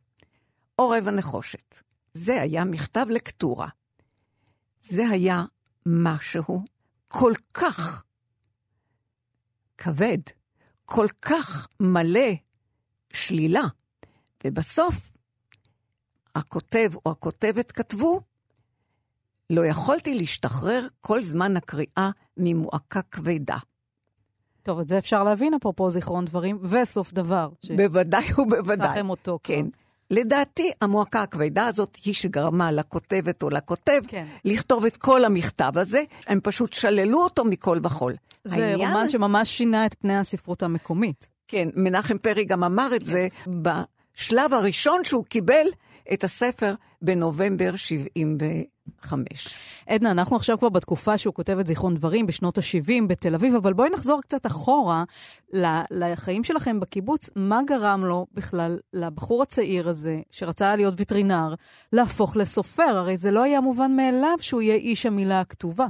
[0.77, 1.81] עורב הנחושת.
[2.15, 3.69] זה היה מכתב לקטורה.
[4.81, 5.45] זה היה
[5.87, 6.65] משהו
[7.09, 8.05] כל כך
[9.79, 10.19] כבד,
[10.85, 12.31] כל כך מלא
[13.13, 13.63] שלילה,
[14.45, 15.13] ובסוף
[16.35, 18.21] הכותב או הכותבת כתבו,
[19.51, 23.57] לא יכולתי להשתחרר כל זמן הקריאה ממועקה כבדה.
[24.63, 27.49] טוב, את זה אפשר להבין, אפרופו זיכרון דברים, וסוף דבר.
[27.77, 28.89] בוודאי ובוודאי.
[28.89, 29.39] צחם אותו.
[29.43, 29.63] כן.
[29.71, 29.86] כבר.
[30.11, 34.25] לדעתי, המועקה הכבדה הזאת היא שגרמה לכותבת או לכותב כן.
[34.45, 38.15] לכתוב את כל המכתב הזה, הם פשוט שללו אותו מכל וכול.
[38.45, 41.29] זה העניין- רומן שממש שינה את פני הספרות המקומית.
[41.49, 45.67] כן, מנחם פרי גם אמר את זה בשלב הראשון שהוא קיבל
[46.13, 49.55] את הספר בנובמבר 75.
[49.87, 53.73] עדנה, אנחנו עכשיו כבר בתקופה שהוא כותב את זיכרון דברים, בשנות ה-70 בתל אביב, אבל
[53.73, 55.05] בואי נחזור קצת אחורה
[55.91, 57.31] לחיים שלכם בקיבוץ.
[57.37, 61.55] מה גרם לו בכלל, לבחור הצעיר הזה, שרצה להיות וטרינר,
[61.93, 62.97] להפוך לסופר?
[62.97, 65.87] הרי זה לא היה מובן מאליו שהוא יהיה איש המילה הכתובה.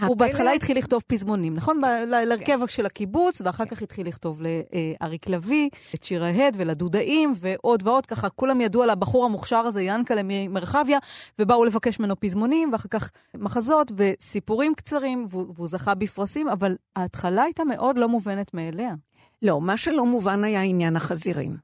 [0.00, 1.80] הוא בהתחלה התחיל לכתוב פזמונים, נכון?
[1.84, 7.82] ל- להרכב של הקיבוץ, ואחר כך התחיל לכתוב לאריק לביא, את שיר ההד ולדודאים, ועוד
[7.86, 10.98] ועוד, ככה כולם ידעו על הבחור המוכשר הזה, ינקלה ממרחביה,
[11.38, 17.64] ובאו לבקש ממנו פזמונים, ואחר כך מחזות וסיפורים קצרים, והוא זכה בפרסים, אבל ההתחלה הייתה
[17.64, 18.94] מאוד לא מובנת מאליה.
[19.42, 21.56] לא, מה שלא מובן היה עניין החזירים.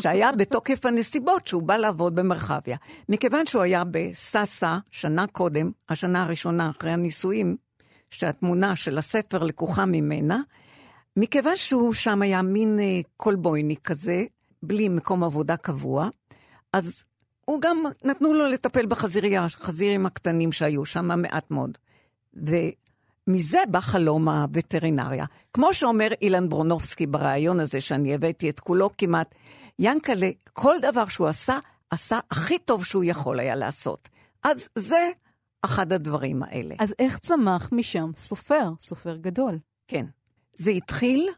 [0.00, 2.76] שהיה בתוקף הנסיבות שהוא בא לעבוד במרחביה.
[3.08, 7.56] מכיוון שהוא היה בסאסא שנה קודם, השנה הראשונה אחרי הנישואים,
[8.10, 10.40] שהתמונה של הספר לקוחה ממנה,
[11.16, 14.24] מכיוון שהוא שם היה מין אה, קולבויניק כזה,
[14.62, 16.08] בלי מקום עבודה קבוע,
[16.72, 17.04] אז
[17.44, 21.78] הוא גם, נתנו לו לטפל בחזירייה, החזירים הקטנים שהיו שם, מעט מאוד.
[22.34, 25.24] ומזה בא חלום הווטרינריה.
[25.52, 29.34] כמו שאומר אילן ברונובסקי בריאיון הזה, שאני הבאתי את כולו כמעט,
[29.78, 31.58] ינקלה, כל דבר שהוא עשה,
[31.90, 34.08] עשה הכי טוב שהוא יכול היה לעשות.
[34.42, 35.10] אז זה
[35.62, 36.74] אחד הדברים האלה.
[36.78, 39.58] אז איך צמח משם סופר, סופר גדול?
[39.88, 40.06] כן.
[40.54, 41.28] זה התחיל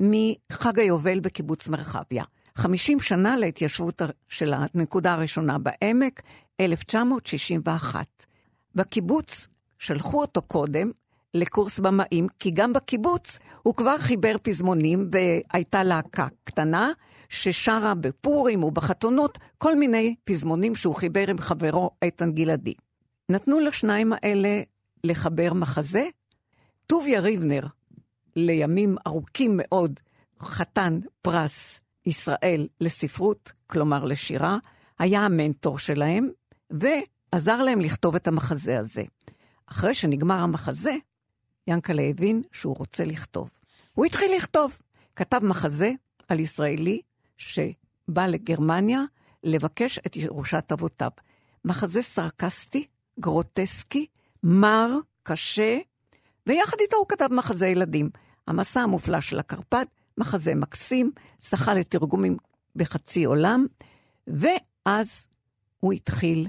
[0.00, 2.24] מחג היובל בקיבוץ מרחביה.
[2.54, 6.22] 50 שנה להתיישבות של הנקודה הראשונה בעמק,
[6.60, 8.06] 1961.
[8.74, 9.46] בקיבוץ
[9.78, 10.90] שלחו אותו קודם
[11.34, 16.92] לקורס במאים, כי גם בקיבוץ הוא כבר חיבר פזמונים והייתה להקה קטנה
[17.28, 22.74] ששרה בפורים ובחתונות כל מיני פזמונים שהוא חיבר עם חברו איתן גלעדי.
[23.28, 24.62] נתנו לשניים האלה
[25.04, 26.04] לחבר מחזה.
[26.86, 27.62] טוביה ריבנר,
[28.36, 30.00] לימים ארוכים מאוד,
[30.40, 34.58] חתן פרס ישראל לספרות, כלומר לשירה,
[34.98, 36.28] היה המנטור שלהם,
[36.70, 39.02] ועזר להם לכתוב את המחזה הזה.
[39.66, 40.94] אחרי שנגמר המחזה,
[41.66, 43.50] ינקלה הבין שהוא רוצה לכתוב.
[43.94, 44.78] הוא התחיל לכתוב.
[45.16, 45.90] כתב מחזה
[46.28, 47.00] על ישראלי
[47.38, 49.00] שבא לגרמניה
[49.44, 51.10] לבקש את ירושת אבותיו.
[51.64, 52.86] מחזה סרקסטי,
[53.20, 54.06] גרוטסקי,
[54.42, 54.90] מר,
[55.22, 55.78] קשה,
[56.46, 58.10] ויחד איתו הוא כתב מחזה ילדים.
[58.46, 59.84] המסע המופלא של הקרפד,
[60.18, 62.36] מחזה מקסים, זכה לתרגומים
[62.76, 63.66] בחצי עולם,
[64.26, 65.28] ואז
[65.80, 66.46] הוא התחיל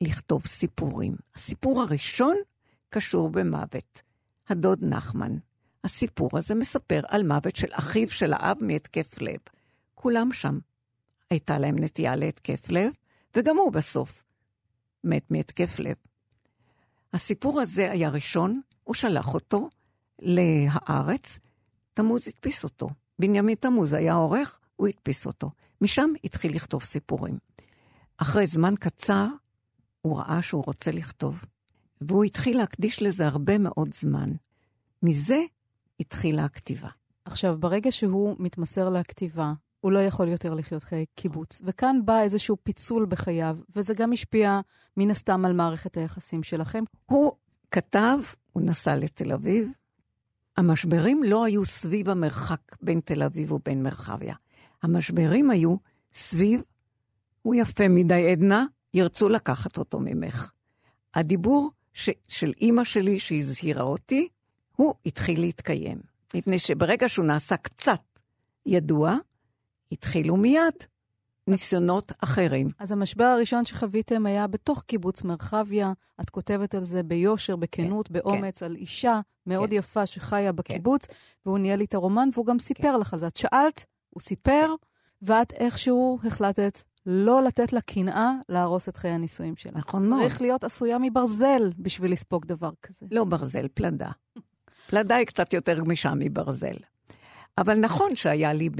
[0.00, 1.16] לכתוב סיפורים.
[1.34, 2.36] הסיפור הראשון
[2.88, 4.02] קשור במוות.
[4.48, 5.36] הדוד נחמן.
[5.84, 9.38] הסיפור הזה מספר על מוות של אחיו של האב מהתקף לב.
[10.06, 10.58] כולם שם.
[11.30, 12.92] הייתה להם נטייה להתקף לב,
[13.36, 14.24] וגם הוא בסוף
[15.04, 15.94] מת מהתקף לב.
[17.12, 19.68] הסיפור הזה היה ראשון, הוא שלח אותו
[20.18, 21.38] להארץ,
[21.94, 22.88] תמוז הדפיס אותו.
[23.18, 25.50] בנימין תמוז היה עורך, הוא הדפיס אותו.
[25.80, 27.38] משם התחיל לכתוב סיפורים.
[28.16, 29.26] אחרי זמן קצר,
[30.02, 31.44] הוא ראה שהוא רוצה לכתוב,
[32.00, 34.28] והוא התחיל להקדיש לזה הרבה מאוד זמן.
[35.02, 35.38] מזה
[36.00, 36.88] התחילה הכתיבה.
[37.24, 39.52] עכשיו, ברגע שהוא מתמסר לכתיבה,
[39.86, 41.62] הוא לא יכול יותר לחיות חיי קיבוץ.
[41.64, 44.60] וכאן בא איזשהו פיצול בחייו, וזה גם השפיע
[44.96, 46.84] מן הסתם על מערכת היחסים שלכם.
[47.06, 47.32] הוא
[47.70, 48.18] כתב,
[48.52, 49.68] הוא נסע לתל אביב.
[50.56, 54.34] המשברים לא היו סביב המרחק בין תל אביב ובין מרחביה.
[54.82, 55.76] המשברים היו
[56.14, 56.62] סביב,
[57.42, 60.50] הוא יפה מדי, עדנה, ירצו לקחת אותו ממך.
[61.14, 64.28] הדיבור ש, של אימא שלי שהזהירה אותי,
[64.76, 65.98] הוא התחיל להתקיים.
[66.34, 68.00] מפני שברגע שהוא נעשה קצת
[68.66, 69.16] ידוע,
[69.92, 70.74] התחילו מיד
[71.48, 72.68] ניסיונות אחרים.
[72.78, 75.92] אז המשבר הראשון שחוויתם היה בתוך קיבוץ מרחביה.
[76.20, 78.66] את כותבת על זה ביושר, בכנות, כן, באומץ, כן.
[78.66, 79.76] על אישה מאוד כן.
[79.76, 81.14] יפה שחיה בקיבוץ, כן.
[81.46, 83.00] והוא ניהל את הרומן, והוא גם סיפר כן.
[83.00, 83.26] לך על זה.
[83.26, 84.74] את שאלת, הוא סיפר,
[85.22, 89.72] ואת איכשהו החלטת לא לתת לה קנאה להרוס את חיי הנישואים שלה.
[89.78, 90.22] נכון מאוד.
[90.22, 93.06] צריך להיות עשויה מברזל בשביל לספוג דבר כזה.
[93.10, 94.10] לא ברזל, פלדה.
[94.86, 96.76] פלדה היא קצת יותר גמישה מברזל.
[97.58, 98.70] אבל נכון שהיה לי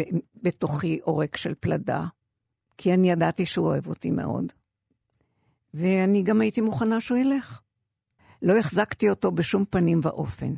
[0.43, 2.05] בתוכי עורק של פלדה,
[2.79, 4.53] כי אני ידעתי שהוא אוהב אותי מאוד.
[5.75, 7.61] ואני גם הייתי מוכנה שהוא ילך.
[8.43, 10.55] לא החזקתי אותו בשום פנים ואופן.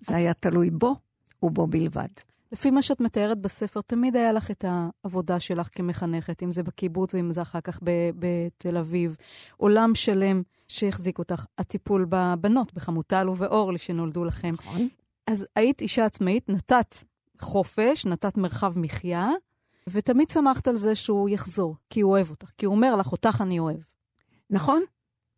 [0.00, 0.96] זה היה תלוי בו
[1.42, 2.08] ובו בלבד.
[2.52, 7.14] לפי מה שאת מתארת בספר, תמיד היה לך את העבודה שלך כמחנכת, אם זה בקיבוץ
[7.14, 7.80] ואם זה אחר כך
[8.18, 9.16] בתל אביב.
[9.56, 14.54] עולם שלם שהחזיק אותך, הטיפול בבנות, בחמוטל ובאורלי שנולדו לכם.
[14.54, 14.88] נכון.
[15.26, 16.96] אז היית אישה עצמאית, נתת
[17.42, 19.30] חופש, נתת מרחב מחיה,
[19.88, 23.40] ותמיד שמחת על זה שהוא יחזור, כי הוא אוהב אותך, כי הוא אומר לך, אותך
[23.40, 23.80] אני אוהב.
[24.50, 24.82] נכון,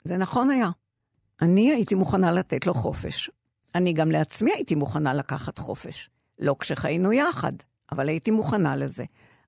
[0.05, 0.71] זה נכון היה.
[1.43, 3.31] אני הייתי מוכנה לתת לו חופש.
[3.75, 6.11] אני גם לעצמי הייתי מוכנה לקחת חופש.
[6.39, 7.53] לא כשחיינו יחד,
[7.93, 9.05] אבל הייתי מוכנה לזה.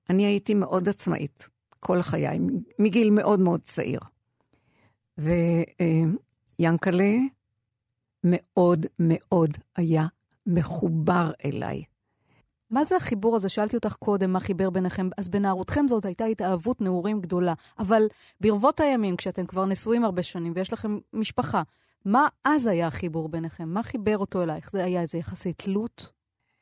[0.09, 2.39] אני הייתי מאוד עצמאית, כל חיי,
[2.79, 3.99] מגיל מאוד מאוד צעיר.
[6.59, 7.15] ויאנקלה
[8.23, 10.07] מאוד מאוד היה
[10.45, 11.83] מחובר אליי.
[12.69, 13.49] מה זה החיבור הזה?
[13.49, 15.09] שאלתי אותך קודם, מה חיבר ביניכם?
[15.17, 17.53] אז בנערותכם זאת הייתה התאהבות נעורים גדולה.
[17.79, 18.07] אבל
[18.41, 21.63] ברבות הימים, כשאתם כבר נשואים הרבה שנים ויש לכם משפחה,
[22.05, 23.69] מה אז היה החיבור ביניכם?
[23.69, 24.71] מה חיבר אותו אלייך?
[24.71, 26.11] זה היה איזה יחסי תלות?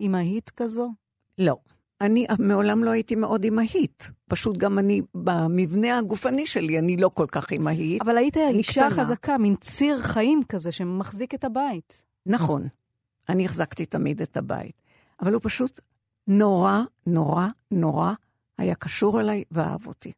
[0.01, 0.91] אמהית כזו?
[1.37, 1.57] לא.
[2.01, 4.11] אני מעולם לא הייתי מאוד אמהית.
[4.29, 8.01] פשוט גם אני, במבנה הגופני שלי, אני לא כל כך אמהית.
[8.01, 12.03] אבל היית אישה חזקה, מין ציר חיים כזה שמחזיק את הבית.
[12.25, 12.67] נכון.
[13.29, 14.81] אני החזקתי תמיד את הבית.
[15.21, 15.79] אבל הוא פשוט
[16.27, 18.13] נורא, נורא, נורא
[18.57, 20.11] היה קשור אליי ואהב אותי.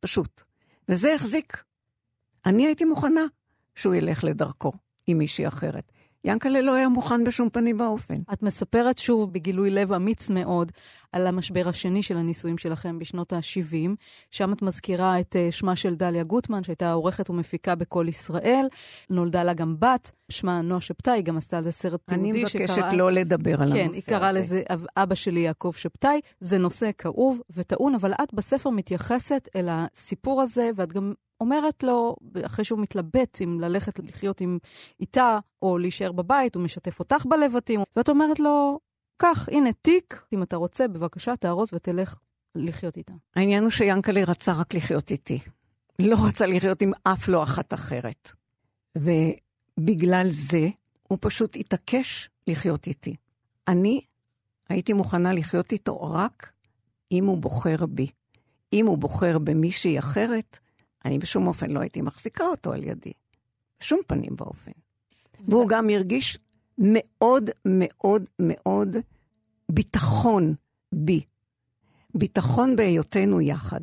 [0.00, 0.42] פשוט.
[0.88, 1.62] וזה החזיק.
[2.46, 3.24] אני הייתי מוכנה
[3.74, 4.72] שהוא ילך לדרכו
[5.06, 5.92] עם מישהי אחרת.
[6.26, 8.14] ינקלה לא היה מוכן בשום פנים ואופן.
[8.32, 10.72] את מספרת שוב בגילוי לב אמיץ מאוד
[11.12, 13.90] על המשבר השני של הנישואים שלכם בשנות ה-70.
[14.30, 18.66] שם את מזכירה את uh, שמה של דליה גוטמן, שהייתה עורכת ומפיקה בקול ישראל.
[19.10, 22.64] נולדה לה גם בת, שמה נועה שבתאי, היא גם עשתה על זה סרט תיעודי שקרא...
[22.64, 23.88] אני מבקשת לא לדבר על כן, הנושא הזה.
[23.88, 24.62] כן, היא קראה לזה
[24.96, 26.20] אבא שלי יעקב שבתאי.
[26.40, 32.16] זה נושא כאוב וטעון, אבל את בספר מתייחסת אל הסיפור הזה, ואת גם אומרת לו,
[32.46, 34.58] אחרי שהוא מתלבט אם ללכת לחיות עם
[35.00, 38.80] איתה או להישאר בבית, הוא משתף אותך בלבטים, ואת אומרת לו,
[39.16, 42.16] קח, הנה תיק, אם אתה רוצה, בבקשה, תארוז ותלך
[42.54, 43.12] לחיות איתה.
[43.36, 45.38] העניין הוא שיאנקל'ה רצה רק לחיות איתי.
[45.98, 48.32] לא רצה לחיות עם אף לא אחת אחרת.
[48.96, 50.68] ובגלל זה
[51.08, 53.16] הוא פשוט התעקש לחיות איתי.
[53.68, 54.00] אני
[54.68, 56.52] הייתי מוכנה לחיות איתו רק
[57.12, 58.06] אם הוא בוחר בי.
[58.72, 60.58] אם הוא בוחר במישהי אחרת,
[61.06, 63.12] אני בשום אופן לא הייתי מחזיקה אותו על ידי.
[63.80, 64.72] בשום פנים ואופן.
[65.48, 66.38] והוא גם הרגיש
[66.78, 68.96] מאוד מאוד מאוד
[69.72, 70.54] ביטחון
[70.92, 71.20] בי.
[72.14, 73.80] ביטחון בהיותנו יחד.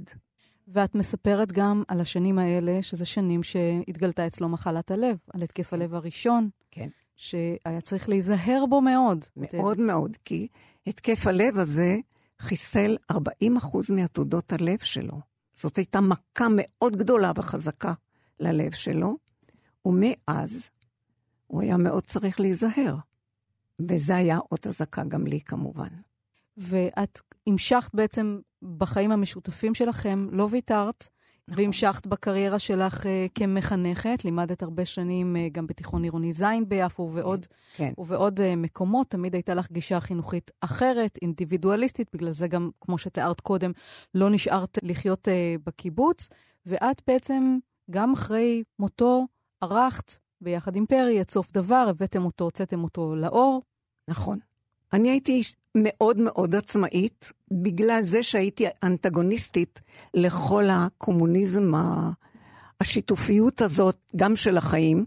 [0.67, 5.93] ואת מספרת גם על השנים האלה, שזה שנים שהתגלתה אצלו מחלת הלב, על התקף הלב
[5.95, 6.49] הראשון.
[6.71, 6.89] כן.
[7.15, 9.25] שהיה צריך להיזהר בו מאוד.
[9.37, 10.47] מאוד מאוד, כי
[10.87, 11.95] התקף הלב הזה
[12.39, 13.15] חיסל 40%
[13.89, 15.32] מעתודות הלב שלו.
[15.53, 17.93] זאת הייתה מכה מאוד גדולה וחזקה
[18.39, 19.17] ללב שלו,
[19.85, 20.69] ומאז
[21.47, 22.95] הוא היה מאוד צריך להיזהר.
[23.79, 25.87] וזה היה אות אזעקה גם לי, כמובן.
[26.57, 28.39] ואת המשכת בעצם
[28.77, 31.07] בחיים המשותפים שלכם, לא ויתרת,
[31.47, 31.63] נכון.
[31.63, 37.45] והמשכת בקריירה שלך uh, כמחנכת, לימדת הרבה שנים uh, גם בתיכון עירוני ז' ביפו ובעוד,
[37.75, 37.93] כן.
[37.97, 39.07] ובעוד uh, מקומות.
[39.07, 43.71] תמיד הייתה לך גישה חינוכית אחרת, אינדיבידואליסטית, בגלל זה גם, כמו שתיארת קודם,
[44.15, 46.29] לא נשארת לחיות uh, בקיבוץ.
[46.65, 47.57] ואת בעצם,
[47.91, 49.25] גם אחרי מותו,
[49.61, 53.61] ערכת ביחד עם פרי את סוף דבר, הבאתם אותו, הוצאתם אותו לאור.
[54.09, 54.39] נכון.
[54.93, 55.41] אני הייתי
[55.75, 59.81] מאוד מאוד עצמאית, בגלל זה שהייתי אנטגוניסטית
[60.13, 61.71] לכל הקומוניזם,
[62.81, 65.05] השיתופיות הזאת, גם של החיים,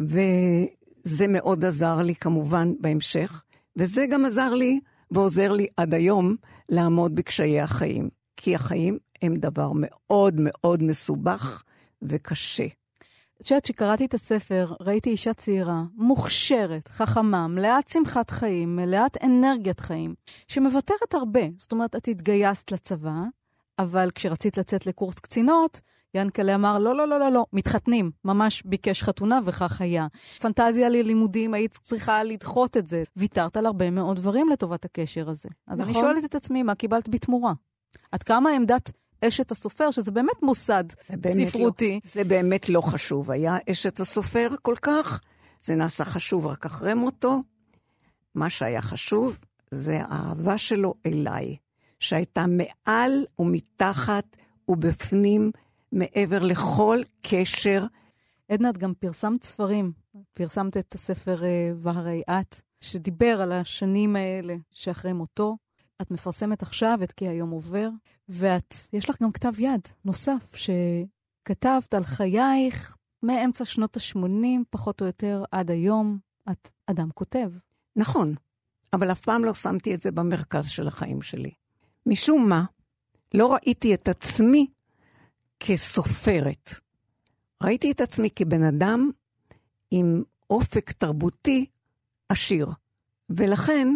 [0.00, 3.44] וזה מאוד עזר לי כמובן בהמשך,
[3.76, 4.80] וזה גם עזר לי
[5.10, 6.36] ועוזר לי עד היום
[6.68, 11.62] לעמוד בקשיי החיים, כי החיים הם דבר מאוד מאוד מסובך
[12.02, 12.66] וקשה.
[13.40, 19.80] את יודעת, כשקראתי את הספר, ראיתי אישה צעירה, מוכשרת, חכמה, מלאת שמחת חיים, מלאת אנרגיית
[19.80, 20.14] חיים,
[20.48, 21.40] שמוותרת הרבה.
[21.58, 23.22] זאת אומרת, את התגייסת לצבא,
[23.78, 25.80] אבל כשרצית לצאת לקורס קצינות,
[26.14, 28.10] ינקלה אמר, לא, לא, לא, לא, לא, מתחתנים.
[28.24, 30.06] ממש ביקש חתונה וכך היה.
[30.40, 33.02] פנטזיה ללימודים, היית צריכה לדחות את זה.
[33.16, 35.48] ויתרת על הרבה מאוד דברים לטובת הקשר הזה.
[35.66, 35.94] אז נכון.
[35.94, 37.52] אני שואלת את עצמי, מה קיבלת בתמורה?
[38.12, 38.90] עד כמה עמדת
[39.24, 41.92] אשת הסופר, שזה באמת מוסד זה באמת ספרותי.
[41.92, 45.20] לא, זה באמת לא חשוב היה אשת הסופר כל כך,
[45.62, 47.40] זה נעשה חשוב רק אחרי מותו.
[48.34, 49.38] מה שהיה חשוב
[49.70, 51.56] זה האהבה שלו אליי,
[51.98, 54.36] שהייתה מעל ומתחת
[54.68, 55.50] ובפנים,
[55.92, 57.84] מעבר לכל קשר.
[58.48, 59.92] עדנה, את גם פרסמת ספרים.
[60.32, 61.44] פרסמת את הספר uh,
[61.82, 65.56] והרי את, שדיבר על השנים האלה שאחרי מותו.
[66.00, 67.88] את מפרסמת עכשיו את כי היום עובר,
[68.28, 75.06] ואת, יש לך גם כתב יד נוסף שכתבת על חייך מאמצע שנות ה-80, פחות או
[75.06, 76.18] יותר, עד היום.
[76.50, 77.50] את אדם כותב.
[77.96, 78.34] נכון,
[78.92, 81.50] אבל אף פעם לא שמתי את זה במרכז של החיים שלי.
[82.06, 82.64] משום מה,
[83.34, 84.66] לא ראיתי את עצמי
[85.60, 86.70] כסופרת.
[87.62, 89.10] ראיתי את עצמי כבן אדם
[89.90, 91.66] עם אופק תרבותי
[92.28, 92.66] עשיר.
[93.30, 93.88] ולכן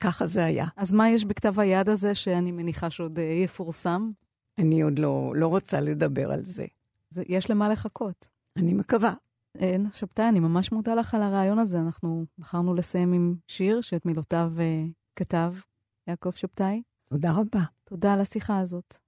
[0.00, 0.66] ככה זה היה.
[0.76, 4.10] אז מה יש בכתב היד הזה שאני מניחה שעוד אה, יפורסם?
[4.58, 6.66] אני עוד לא, לא רוצה לדבר על זה.
[7.10, 7.22] זה.
[7.28, 8.28] יש למה לחכות.
[8.56, 9.14] אני מקווה.
[9.58, 11.78] אין, שבתאי, אני ממש מודה לך על הרעיון הזה.
[11.78, 15.54] אנחנו בחרנו לסיים עם שיר שאת מילותיו uh, כתב
[16.06, 16.82] יעקב שבתאי.
[17.08, 17.62] תודה רבה.
[17.84, 18.98] תודה על השיחה הזאת.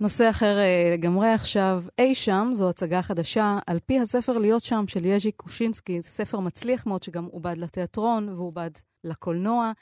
[0.00, 4.84] נושא אחר אה, לגמרי עכשיו, אי שם, זו הצגה חדשה, על פי הספר להיות שם
[4.88, 8.70] של יז'י קושינסקי, ספר מצליח מאוד שגם עובד לתיאטרון ועובד
[9.04, 9.72] לקולנוע,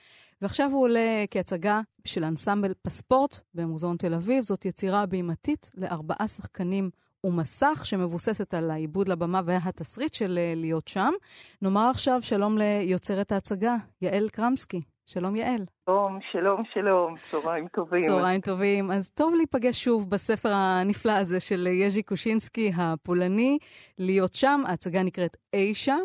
[0.43, 4.45] ועכשיו הוא עולה כהצגה של אנסמבל פספורט במוזיאון תל אביב.
[4.45, 6.91] זאת יצירה בימתית לארבעה שחקנים
[7.25, 11.13] ומסך, שמבוססת על העיבוד לבמה והתסריט של אה, להיות שם.
[11.63, 14.81] נאמר עכשיו שלום ליוצרת ההצגה, יעל קרמסקי.
[15.07, 15.65] שלום יעל.
[15.87, 18.01] שלום, שלום, שלום, צהריים טובים.
[18.01, 18.91] צהריים טובים.
[18.91, 23.59] אז טוב להיפגש שוב בספר הנפלא הזה של יז'י קושינסקי, הפולני,
[23.99, 26.03] להיות שם, ההצגה נקראת אי שם.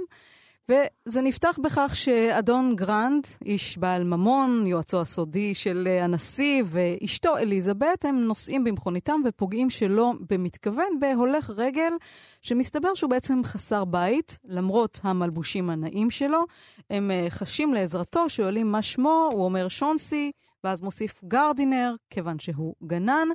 [0.70, 8.16] וזה נפתח בכך שאדון גרנד, איש בעל ממון, יועצו הסודי של הנשיא, ואשתו אליזבת, הם
[8.20, 11.94] נוסעים במכוניתם ופוגעים שלא במתכוון בהולך רגל,
[12.42, 16.44] שמסתבר שהוא בעצם חסר בית, למרות המלבושים הנאים שלו.
[16.90, 20.32] הם אה, חשים לעזרתו, שואלים מה שמו, הוא אומר שונסי.
[20.68, 23.28] ואז מוסיף גרדינר, כיוון שהוא גנן,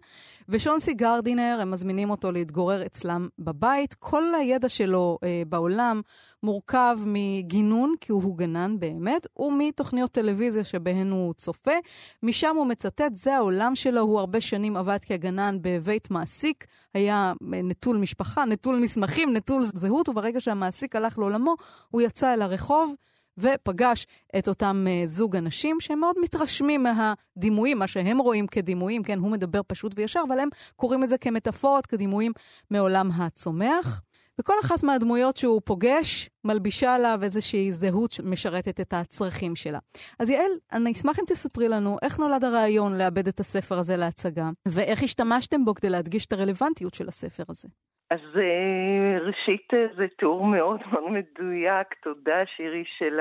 [0.48, 3.94] ושונסי גרדינר, הם מזמינים אותו להתגורר אצלם בבית.
[3.94, 6.00] כל הידע שלו אה, בעולם
[6.42, 11.74] מורכב מגינון, כי הוא גנן באמת, ומתוכניות טלוויזיה שבהן הוא צופה.
[12.22, 17.96] משם הוא מצטט, זה העולם שלו, הוא הרבה שנים עבד כגנן בבית מעסיק, היה נטול
[17.96, 21.54] משפחה, נטול מסמכים, נטול זהות, וברגע שהמעסיק הלך לעולמו,
[21.90, 22.94] הוא יצא אל הרחוב.
[23.38, 24.06] ופגש
[24.38, 29.30] את אותם uh, זוג אנשים שהם מאוד מתרשמים מהדימויים, מה שהם רואים כדימויים, כן, הוא
[29.30, 32.32] מדבר פשוט וישר, אבל הם קוראים את זה כמטאפורות, כדימויים
[32.70, 34.02] מעולם הצומח.
[34.40, 39.78] וכל אחת מהדמויות שהוא פוגש מלבישה עליו איזושהי זהות שמשרתת את הצרכים שלה.
[40.18, 44.50] אז יעל, אני אשמח אם תספרי לנו איך נולד הרעיון לאבד את הספר הזה להצגה,
[44.68, 47.68] ואיך השתמשתם בו כדי להדגיש את הרלוונטיות של הספר הזה.
[48.12, 53.20] אז אה, ראשית אה, זה תיאור מאוד מאוד מדויק, תודה שירי של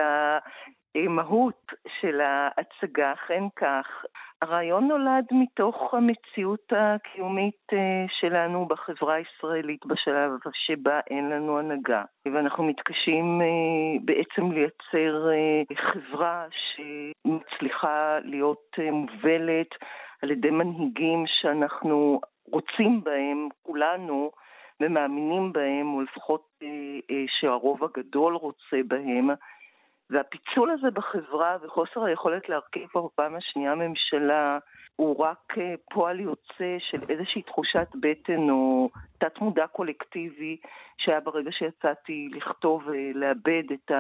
[0.96, 3.88] המהות של ההצגה, אכן כך.
[4.42, 12.04] הרעיון נולד מתוך המציאות הקיומית אה, שלנו בחברה הישראלית בשלב שבה אין לנו הנהגה.
[12.34, 13.42] ואנחנו מתקשים
[14.06, 15.28] בעצם לייצר
[15.76, 19.70] חברה שמצליחה להיות מובלת
[20.22, 22.22] על ידי מנהיגים שאנחנו
[22.52, 24.32] רוצים בהם, כולנו,
[24.84, 26.68] ומאמינים בהם, או לפחות אה,
[27.12, 29.30] אה, שהרוב הגדול רוצה בהם.
[30.10, 34.58] והפיצול הזה בחברה וחוסר היכולת להרכיב בפעם השנייה ממשלה
[34.96, 40.58] הוא רק אה, פועל יוצא של איזושהי תחושת בטן או תת-מודע קולקטיבי
[40.98, 43.92] שהיה ברגע שיצאתי לכתוב ולאבד את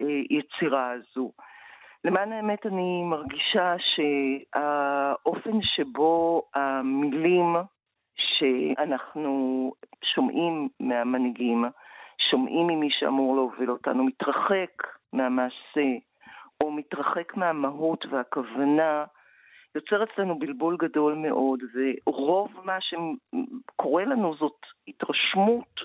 [0.00, 1.32] היצירה הזו.
[2.04, 7.56] למען האמת אני מרגישה שהאופן שבו המילים
[8.38, 9.72] שאנחנו
[10.04, 11.64] שומעים מהמנהיגים,
[12.30, 15.86] שומעים ממי שאמור להוביל אותנו, מתרחק מהמעשה
[16.60, 19.04] או מתרחק מהמהות והכוונה,
[19.74, 21.60] יוצר אצלנו בלבול גדול מאוד,
[22.06, 24.58] ורוב מה שקורה לנו זאת
[24.88, 25.80] התרשמות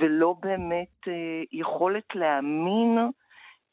[0.00, 2.98] ולא באמת אה, יכולת להאמין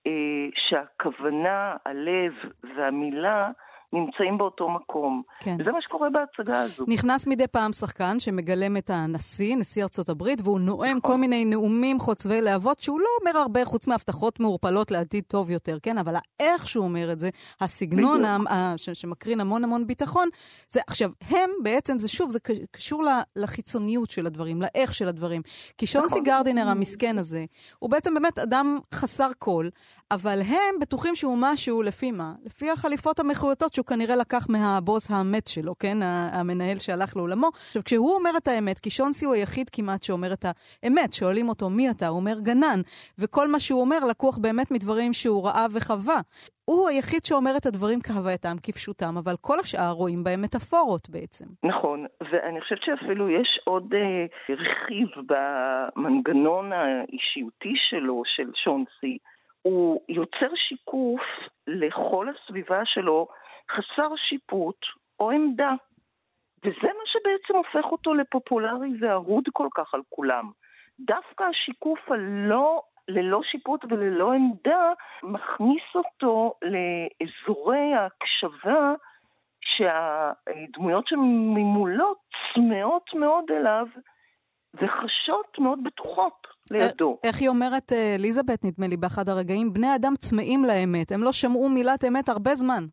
[0.07, 2.33] אה, שהכוונה, הלב
[2.75, 3.49] והמילה
[3.93, 5.21] נמצאים באותו מקום.
[5.39, 5.57] כן.
[5.59, 6.85] וזה מה שקורה בהצגה הזו.
[6.87, 11.11] נכנס מדי פעם שחקן שמגלם את הנשיא, נשיא ארצות הברית, והוא נואם נכון.
[11.11, 15.77] כל מיני נאומים חוצבי להבות, שהוא לא אומר הרבה חוץ מהבטחות מעורפלות לעתיד טוב יותר,
[15.83, 15.97] כן?
[15.97, 17.29] אבל האיך שהוא אומר את זה,
[17.61, 20.29] הסגנון ה- ש- שמקרין המון המון ביטחון,
[20.69, 22.39] זה עכשיו, הם בעצם, זה שוב, זה
[22.71, 23.03] קשור
[23.35, 25.41] לחיצוניות של הדברים, לאיך של הדברים.
[25.77, 26.23] כי שונסי נכון.
[26.23, 27.45] גרדינר המסכן הזה,
[27.79, 29.69] הוא בעצם באמת אדם חסר קול,
[30.11, 32.33] אבל הם בטוחים שהוא משהו, לפי מה?
[32.45, 35.97] לפי החליפות המחויטות שהוא כנראה לקח מהבוס המת שלו, כן?
[36.33, 37.47] המנהל שהלך לעולמו.
[37.47, 41.69] עכשיו, כשהוא אומר את האמת, כי שונסי הוא היחיד כמעט שאומר את האמת, שואלים אותו
[41.69, 42.79] מי אתה, הוא אומר גנן,
[43.19, 46.19] וכל מה שהוא אומר לקוח באמת מדברים שהוא ראה וחווה.
[46.65, 51.45] הוא היחיד שאומר את הדברים כהווייתם, כפשוטם, אבל כל השאר רואים בהם מטאפורות בעצם.
[51.63, 54.25] נכון, ואני חושבת שאפילו יש עוד אה,
[54.55, 59.17] רכיב במנגנון האישיותי שלו, של שונסי.
[59.61, 61.21] הוא יוצר שיקוף
[61.67, 63.27] לכל הסביבה שלו
[63.69, 64.85] חסר שיפוט
[65.19, 65.73] או עמדה.
[66.63, 70.51] וזה מה שבעצם הופך אותו לפופולרי ואהוד כל כך על כולם.
[70.99, 74.91] דווקא השיקוף הלא, ללא שיפוט וללא עמדה
[75.23, 78.93] מכניס אותו לאזורי ההקשבה
[79.61, 82.13] שהדמויות שממולו
[82.53, 83.85] צמאות מאוד אליו
[84.73, 87.17] וחשות מאוד בטוחות לידו.
[87.23, 91.31] איך היא אומרת, אה, אליזבת, נדמה לי, באחד הרגעים, בני אדם צמאים לאמת, הם לא
[91.31, 92.83] שמעו מילת אמת הרבה זמן.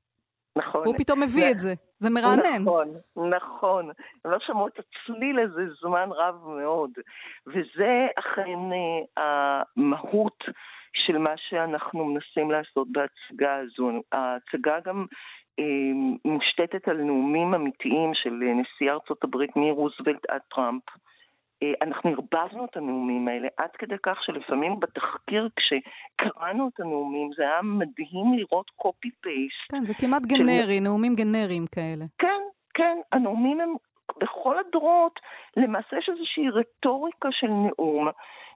[0.57, 0.87] נכון.
[0.87, 1.51] הוא פתאום מביא זה...
[1.51, 2.63] את זה, זה מרענן.
[2.63, 3.91] נכון, נכון.
[4.25, 6.91] הם לא שמעו את הצליל הזה זמן רב מאוד.
[7.47, 10.45] וזה אכן אה, המהות
[10.93, 13.91] של מה שאנחנו מנסים לעשות בהצגה הזו.
[14.13, 15.07] ההצגה גם
[15.59, 15.65] אה,
[16.25, 20.83] מושתתת על נאומים אמיתיים של נשיא ארצות הברית מרוזוולט עד טראמפ.
[21.63, 27.43] אה, אנחנו ערבבנו את הנאומים האלה עד כדי כך שלפעמים בתחקיר כשקראנו את הנאומים זה
[27.43, 29.71] היה מדהים לראות קופי פייסט.
[29.71, 30.83] כן, זה כמעט גנרי, של...
[30.83, 32.05] נאומים גנריים כאלה.
[32.19, 32.43] כן,
[32.75, 33.75] כן, הנאומים הם
[34.21, 35.21] בכל הדורות
[35.57, 38.09] למעשה יש איזושהי רטוריקה של נאום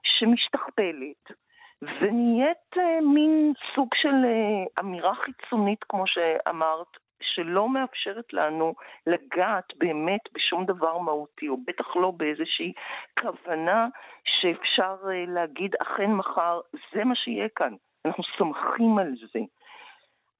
[0.03, 1.41] שמשתכפלת.
[1.81, 6.87] ונהיית uh, מין סוג של uh, אמירה חיצונית, כמו שאמרת,
[7.21, 8.73] שלא מאפשרת לנו
[9.07, 12.73] לגעת באמת בשום דבר מהותי, או בטח לא באיזושהי
[13.19, 13.87] כוונה
[14.23, 16.59] שאפשר uh, להגיד, אכן מחר
[16.93, 17.73] זה מה שיהיה כאן.
[18.05, 19.39] אנחנו סומכים על זה.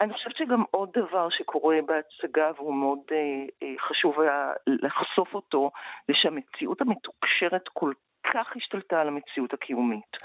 [0.01, 3.17] אני חושבת שגם עוד דבר שקורה בהצגה, והוא מאוד אה,
[3.63, 5.71] אה, חשוב היה לחשוף אותו,
[6.07, 7.93] זה שהמציאות המתוקשרת כל
[8.33, 10.17] כך השתלטה על המציאות הקיומית.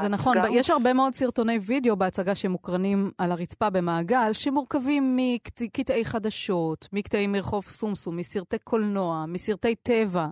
[0.00, 0.44] זה נכון, גם...
[0.52, 7.62] יש הרבה מאוד סרטוני וידאו בהצגה שמוקרנים על הרצפה במעגל, שמורכבים מקטעי חדשות, מקטעים מרחוב
[7.62, 10.26] סומסום, מסרטי קולנוע, מסרטי טבע.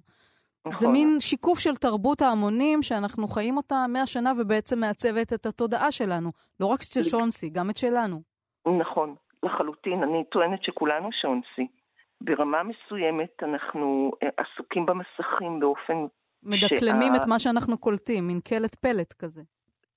[0.67, 0.73] נכון.
[0.81, 5.93] זה מין שיקוף של תרבות ההמונים שאנחנו חיים אותה מאה שנה ובעצם מעצבת את התודעה
[5.93, 6.31] שלנו.
[6.61, 8.23] לא רק של שונסי, גם את שלנו.
[8.81, 10.03] נכון, לחלוטין.
[10.03, 11.67] אני טוענת שכולנו שונסי.
[12.21, 16.07] ברמה מסוימת אנחנו אה, עסוקים במסכים באופן
[16.43, 17.21] מדקלמים שה...
[17.21, 19.43] את מה שאנחנו קולטים, מין קלט פלט כזה.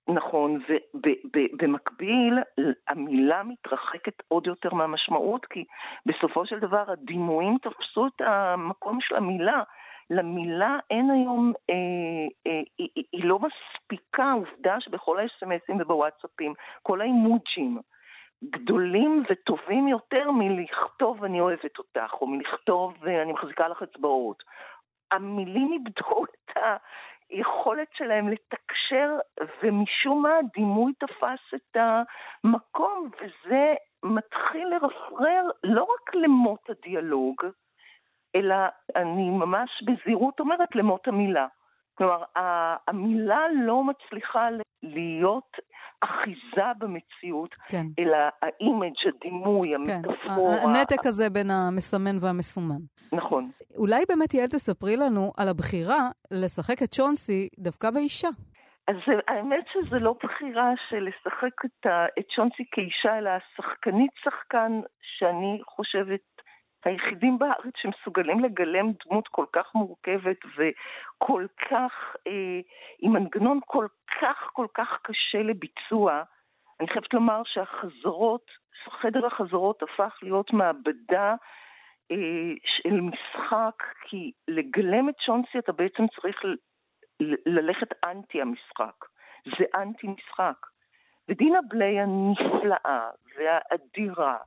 [0.08, 0.62] נכון,
[0.94, 2.40] ובמקביל
[2.88, 5.64] המילה מתרחקת עוד יותר מהמשמעות, כי
[6.06, 9.64] בסופו של דבר הדימויים תפסו את המקום של המילה.
[10.10, 11.76] למילה אין היום, אה,
[12.48, 17.80] אה, היא, היא לא מספיקה, עובדה שבכל האס.אם.אסים ובוואטסאפים, כל האימוג'ים,
[18.44, 24.44] גדולים וטובים יותר מלכתוב אני אוהבת אותך, או מלכתוב אני מחזיקה לך אצבעות,
[25.16, 26.58] המילים איבדו את
[27.30, 29.10] היכולת שלהם לתקשר,
[29.64, 31.78] ומשום מה הדימוי תפס את
[32.44, 37.36] המקום, וזה מתחיל לרפרר לא רק למות הדיאלוג,
[38.36, 38.56] אלא
[38.96, 41.48] אני ממש בזהירות אומרת למות המילה.
[41.98, 42.24] כלומר,
[42.88, 44.48] המילה לא מצליחה
[44.84, 45.58] להיות
[46.02, 47.86] אחיזה במציאות, כן.
[48.00, 50.02] אלא ה image, הדימוי, כן.
[50.06, 50.56] המטאפורה.
[50.64, 52.82] הנתק הזה בין המסמן והמסומן.
[53.14, 53.52] נכון.
[53.78, 58.30] אולי באמת, יעל, תספרי לנו על הבחירה לשחק את צ'ונסי דווקא באישה.
[58.88, 58.96] אז
[59.28, 61.88] האמת שזה לא בחירה של לשחק את,
[62.20, 64.72] את צ'ונסי כאישה, אלא שחקנית שחקן
[65.02, 66.35] שאני חושבת
[66.86, 72.60] היחידים בארץ שמסוגלים לגלם דמות כל כך מורכבת וכל כך, אה,
[73.00, 73.88] עם מנגנון כל
[74.22, 76.24] כך כל כך קשה לביצוע.
[76.80, 78.52] אני חייבת לומר שהחזרות,
[79.02, 81.36] חדר החזרות הפך להיות מעבדה
[82.12, 86.42] אה, של משחק, כי לגלם את שונסי אתה בעצם צריך
[87.46, 89.06] ללכת אנטי המשחק.
[89.46, 90.58] זה אנטי משחק.
[91.30, 94.38] ודינה בליי הנפלאה והאדירה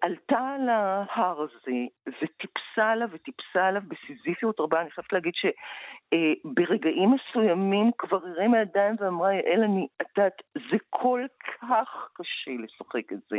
[0.00, 4.80] עלתה על ההר הזה וטיפסה עליו וטיפסה עליו בסיזיפיות רבה.
[4.80, 10.76] אני חייבת להגיד שברגעים אה, מסוימים כבר הרימה ידיים ואמרה, יעל, אני, את יודעת, זה
[10.90, 11.26] כל
[11.60, 13.36] כך קשה לשחק את זה.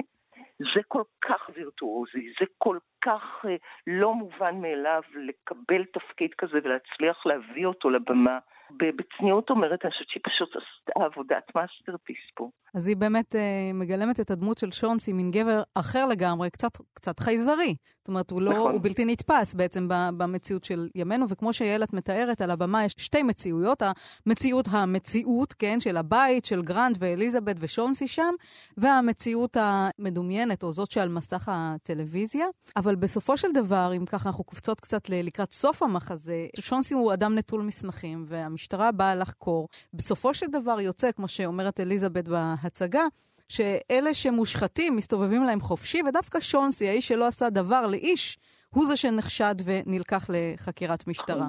[0.59, 3.55] זה כל כך וירטואוזי, זה כל כך אה,
[3.87, 8.39] לא מובן מאליו לקבל תפקיד כזה ולהצליח להביא אותו לבמה.
[8.77, 12.49] בצניעות אומרת, אני חושבת שהיא פשוט עשתה עבודת masterpiece פה.
[12.75, 17.19] אז היא באמת אה, מגלמת את הדמות של צ'ונסי, מין גבר אחר לגמרי, קצת, קצת
[17.19, 17.75] חייזרי.
[17.97, 18.71] זאת אומרת, הוא, לא, נכון.
[18.71, 23.81] הוא בלתי נתפס בעצם במציאות של ימינו, וכמו שאיילת מתארת, על הבמה יש שתי מציאויות.
[24.25, 28.33] המציאות המציאות, כן, של הבית, של גרנד ואליזבת וצ'ונסי שם,
[28.77, 32.45] והמציאות המדומיינת, או זאת שעל מסך הטלוויזיה.
[32.77, 37.35] אבל בסופו של דבר, אם ככה אנחנו קופצות קצת לקראת סוף המחזה, שונסי הוא אדם
[37.35, 39.67] נטול מסמכים, והמשטרה באה לחקור.
[39.93, 43.03] בסופו של דבר יוצא, כמו שאומרת אליזבת בהצגה,
[43.49, 48.37] שאלה שמושחתים מסתובבים להם חופשי, ודווקא שונסי, האיש שלא עשה דבר לאיש,
[48.69, 51.47] הוא זה שנחשד ונלקח לחקירת משטרה.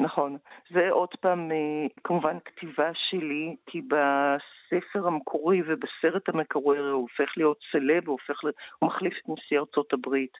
[0.00, 0.36] נכון.
[0.70, 7.58] זה עוד פעם, אה, כמובן, כתיבה שלי, כי בספר המקורי ובסרט המקורי הוא הופך להיות
[7.72, 8.40] סלב, הוא, הופך,
[8.78, 10.38] הוא מחליף את נשיא ארצות הברית.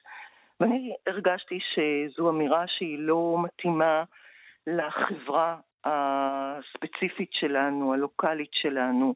[0.59, 4.03] ואני הרגשתי שזו אמירה שהיא לא מתאימה
[4.67, 9.15] לחברה הספציפית שלנו, הלוקאלית שלנו,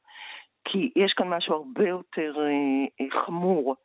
[0.66, 3.76] כי יש כאן משהו הרבה יותר אה, אה, חמור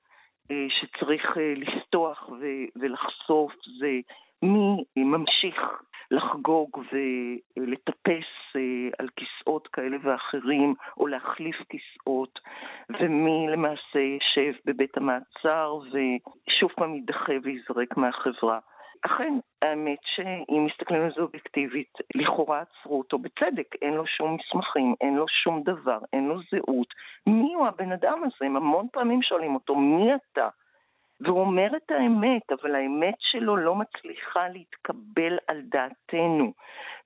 [0.50, 2.30] אה, שצריך לסטוח
[2.76, 4.00] ולחשוף, זה
[4.44, 5.56] מי ממשיך
[6.10, 12.38] לחגוג ולטפס אה, על כיסאות כאלה ואחרים, או להחליף כיסאות,
[13.00, 18.58] ומי למעשה יושב בבית המעצר ושוב פעם יידחה וייזרק מהחברה.
[19.06, 24.94] אכן, האמת שאם מסתכלים על זה אובייקטיבית, לכאורה עצרו אותו בצדק, אין לו שום מסמכים,
[25.00, 26.88] אין לו שום דבר, אין לו זהות.
[27.26, 28.46] מי הוא הבן אדם הזה?
[28.46, 30.48] הם המון פעמים שואלים אותו, מי אתה?
[31.20, 36.52] והוא אומר את האמת, אבל האמת שלו לא מצליחה להתקבל על דעתנו.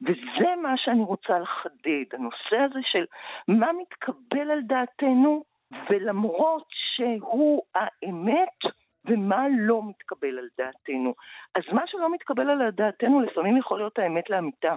[0.03, 3.05] וזה מה שאני רוצה לחדד, הנושא הזה של
[3.49, 5.45] מה מתקבל על דעתנו,
[5.91, 11.15] ולמרות שהוא האמת, ומה לא מתקבל על דעתנו.
[11.55, 14.75] אז מה שלא מתקבל על דעתנו לפעמים יכול להיות האמת לאמיתה.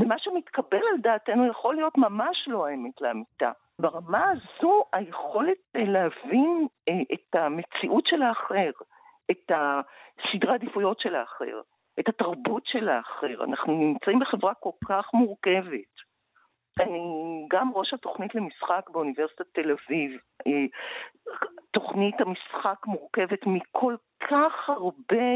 [0.00, 3.52] ומה שמתקבל על דעתנו יכול להיות ממש לא האמת לאמיתה.
[3.80, 8.70] ברמה הזו היכולת אה, להבין אה, את המציאות של האחר,
[9.30, 11.60] את הסדרי העדיפויות של האחר,
[12.00, 13.44] את התרבות של האחר.
[13.44, 16.08] אנחנו נמצאים בחברה כל כך מורכבת.
[16.80, 20.20] אני גם ראש התוכנית למשחק באוניברסיטת תל אביב.
[20.46, 20.66] אה,
[21.70, 25.32] תוכנית המשחק מורכבת מכל כך הרבה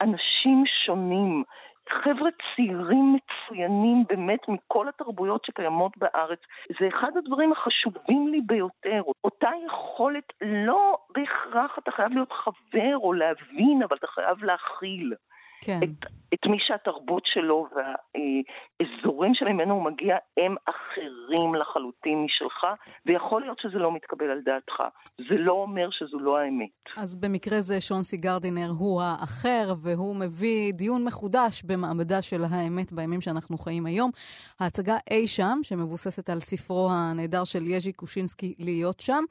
[0.00, 1.44] אנשים שונים,
[1.88, 6.38] חבר'ה צעירים מצוינים באמת מכל התרבויות שקיימות בארץ.
[6.80, 9.02] זה אחד הדברים החשובים לי ביותר.
[9.24, 15.14] אותה יכולת, לא בהכרח אתה חייב להיות חבר או להבין, אבל אתה חייב להכיל.
[15.64, 15.80] כן.
[15.82, 22.64] את, את מי שהתרבות שלו והאזורים שממנו הוא מגיע הם אחרים לחלוטין משלך,
[23.06, 24.82] ויכול להיות שזה לא מתקבל על דעתך.
[25.18, 26.70] זה לא אומר שזו לא האמת.
[26.96, 33.20] אז במקרה זה שונסי גרדינר הוא האחר, והוא מביא דיון מחודש במעמדה של האמת בימים
[33.20, 34.10] שאנחנו חיים היום.
[34.60, 39.24] ההצגה אי שם, שמבוססת על ספרו הנהדר של יז'י קושינסקי, להיות שם.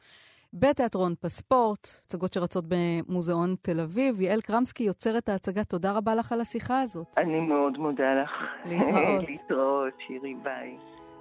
[0.54, 4.22] בתיאטרון פספורט, הצגות שרצות במוזיאון תל אביב.
[4.22, 7.18] יעל קרמסקי יוצרת ההצגה, תודה רבה לך על השיחה הזאת.
[7.18, 8.30] אני מאוד מודה לך.
[8.66, 9.24] להתראות.
[9.30, 10.78] להתראות, שירי, ביי.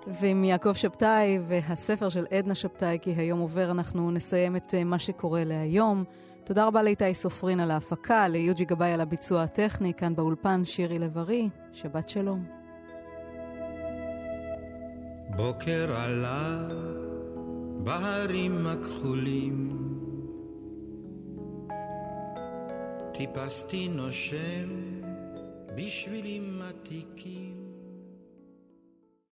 [0.06, 4.98] ועם יעקב שבתאי והספר של עדנה שבתאי, כי היום עובר, אנחנו נסיים את אה, מה
[4.98, 6.04] שקורה להיום.
[6.44, 11.48] תודה רבה לאיתי סופרין על ההפקה, ליוג'י גבאי על הביצוע הטכני, כאן באולפן שירי לב-ארי,
[11.72, 12.44] שבת שלום.
[15.36, 16.68] בוקר עלה
[17.84, 19.76] בהרים הכחולים.
[23.14, 24.68] טיפסתי נושם
[25.76, 27.49] בשבילים עתיקים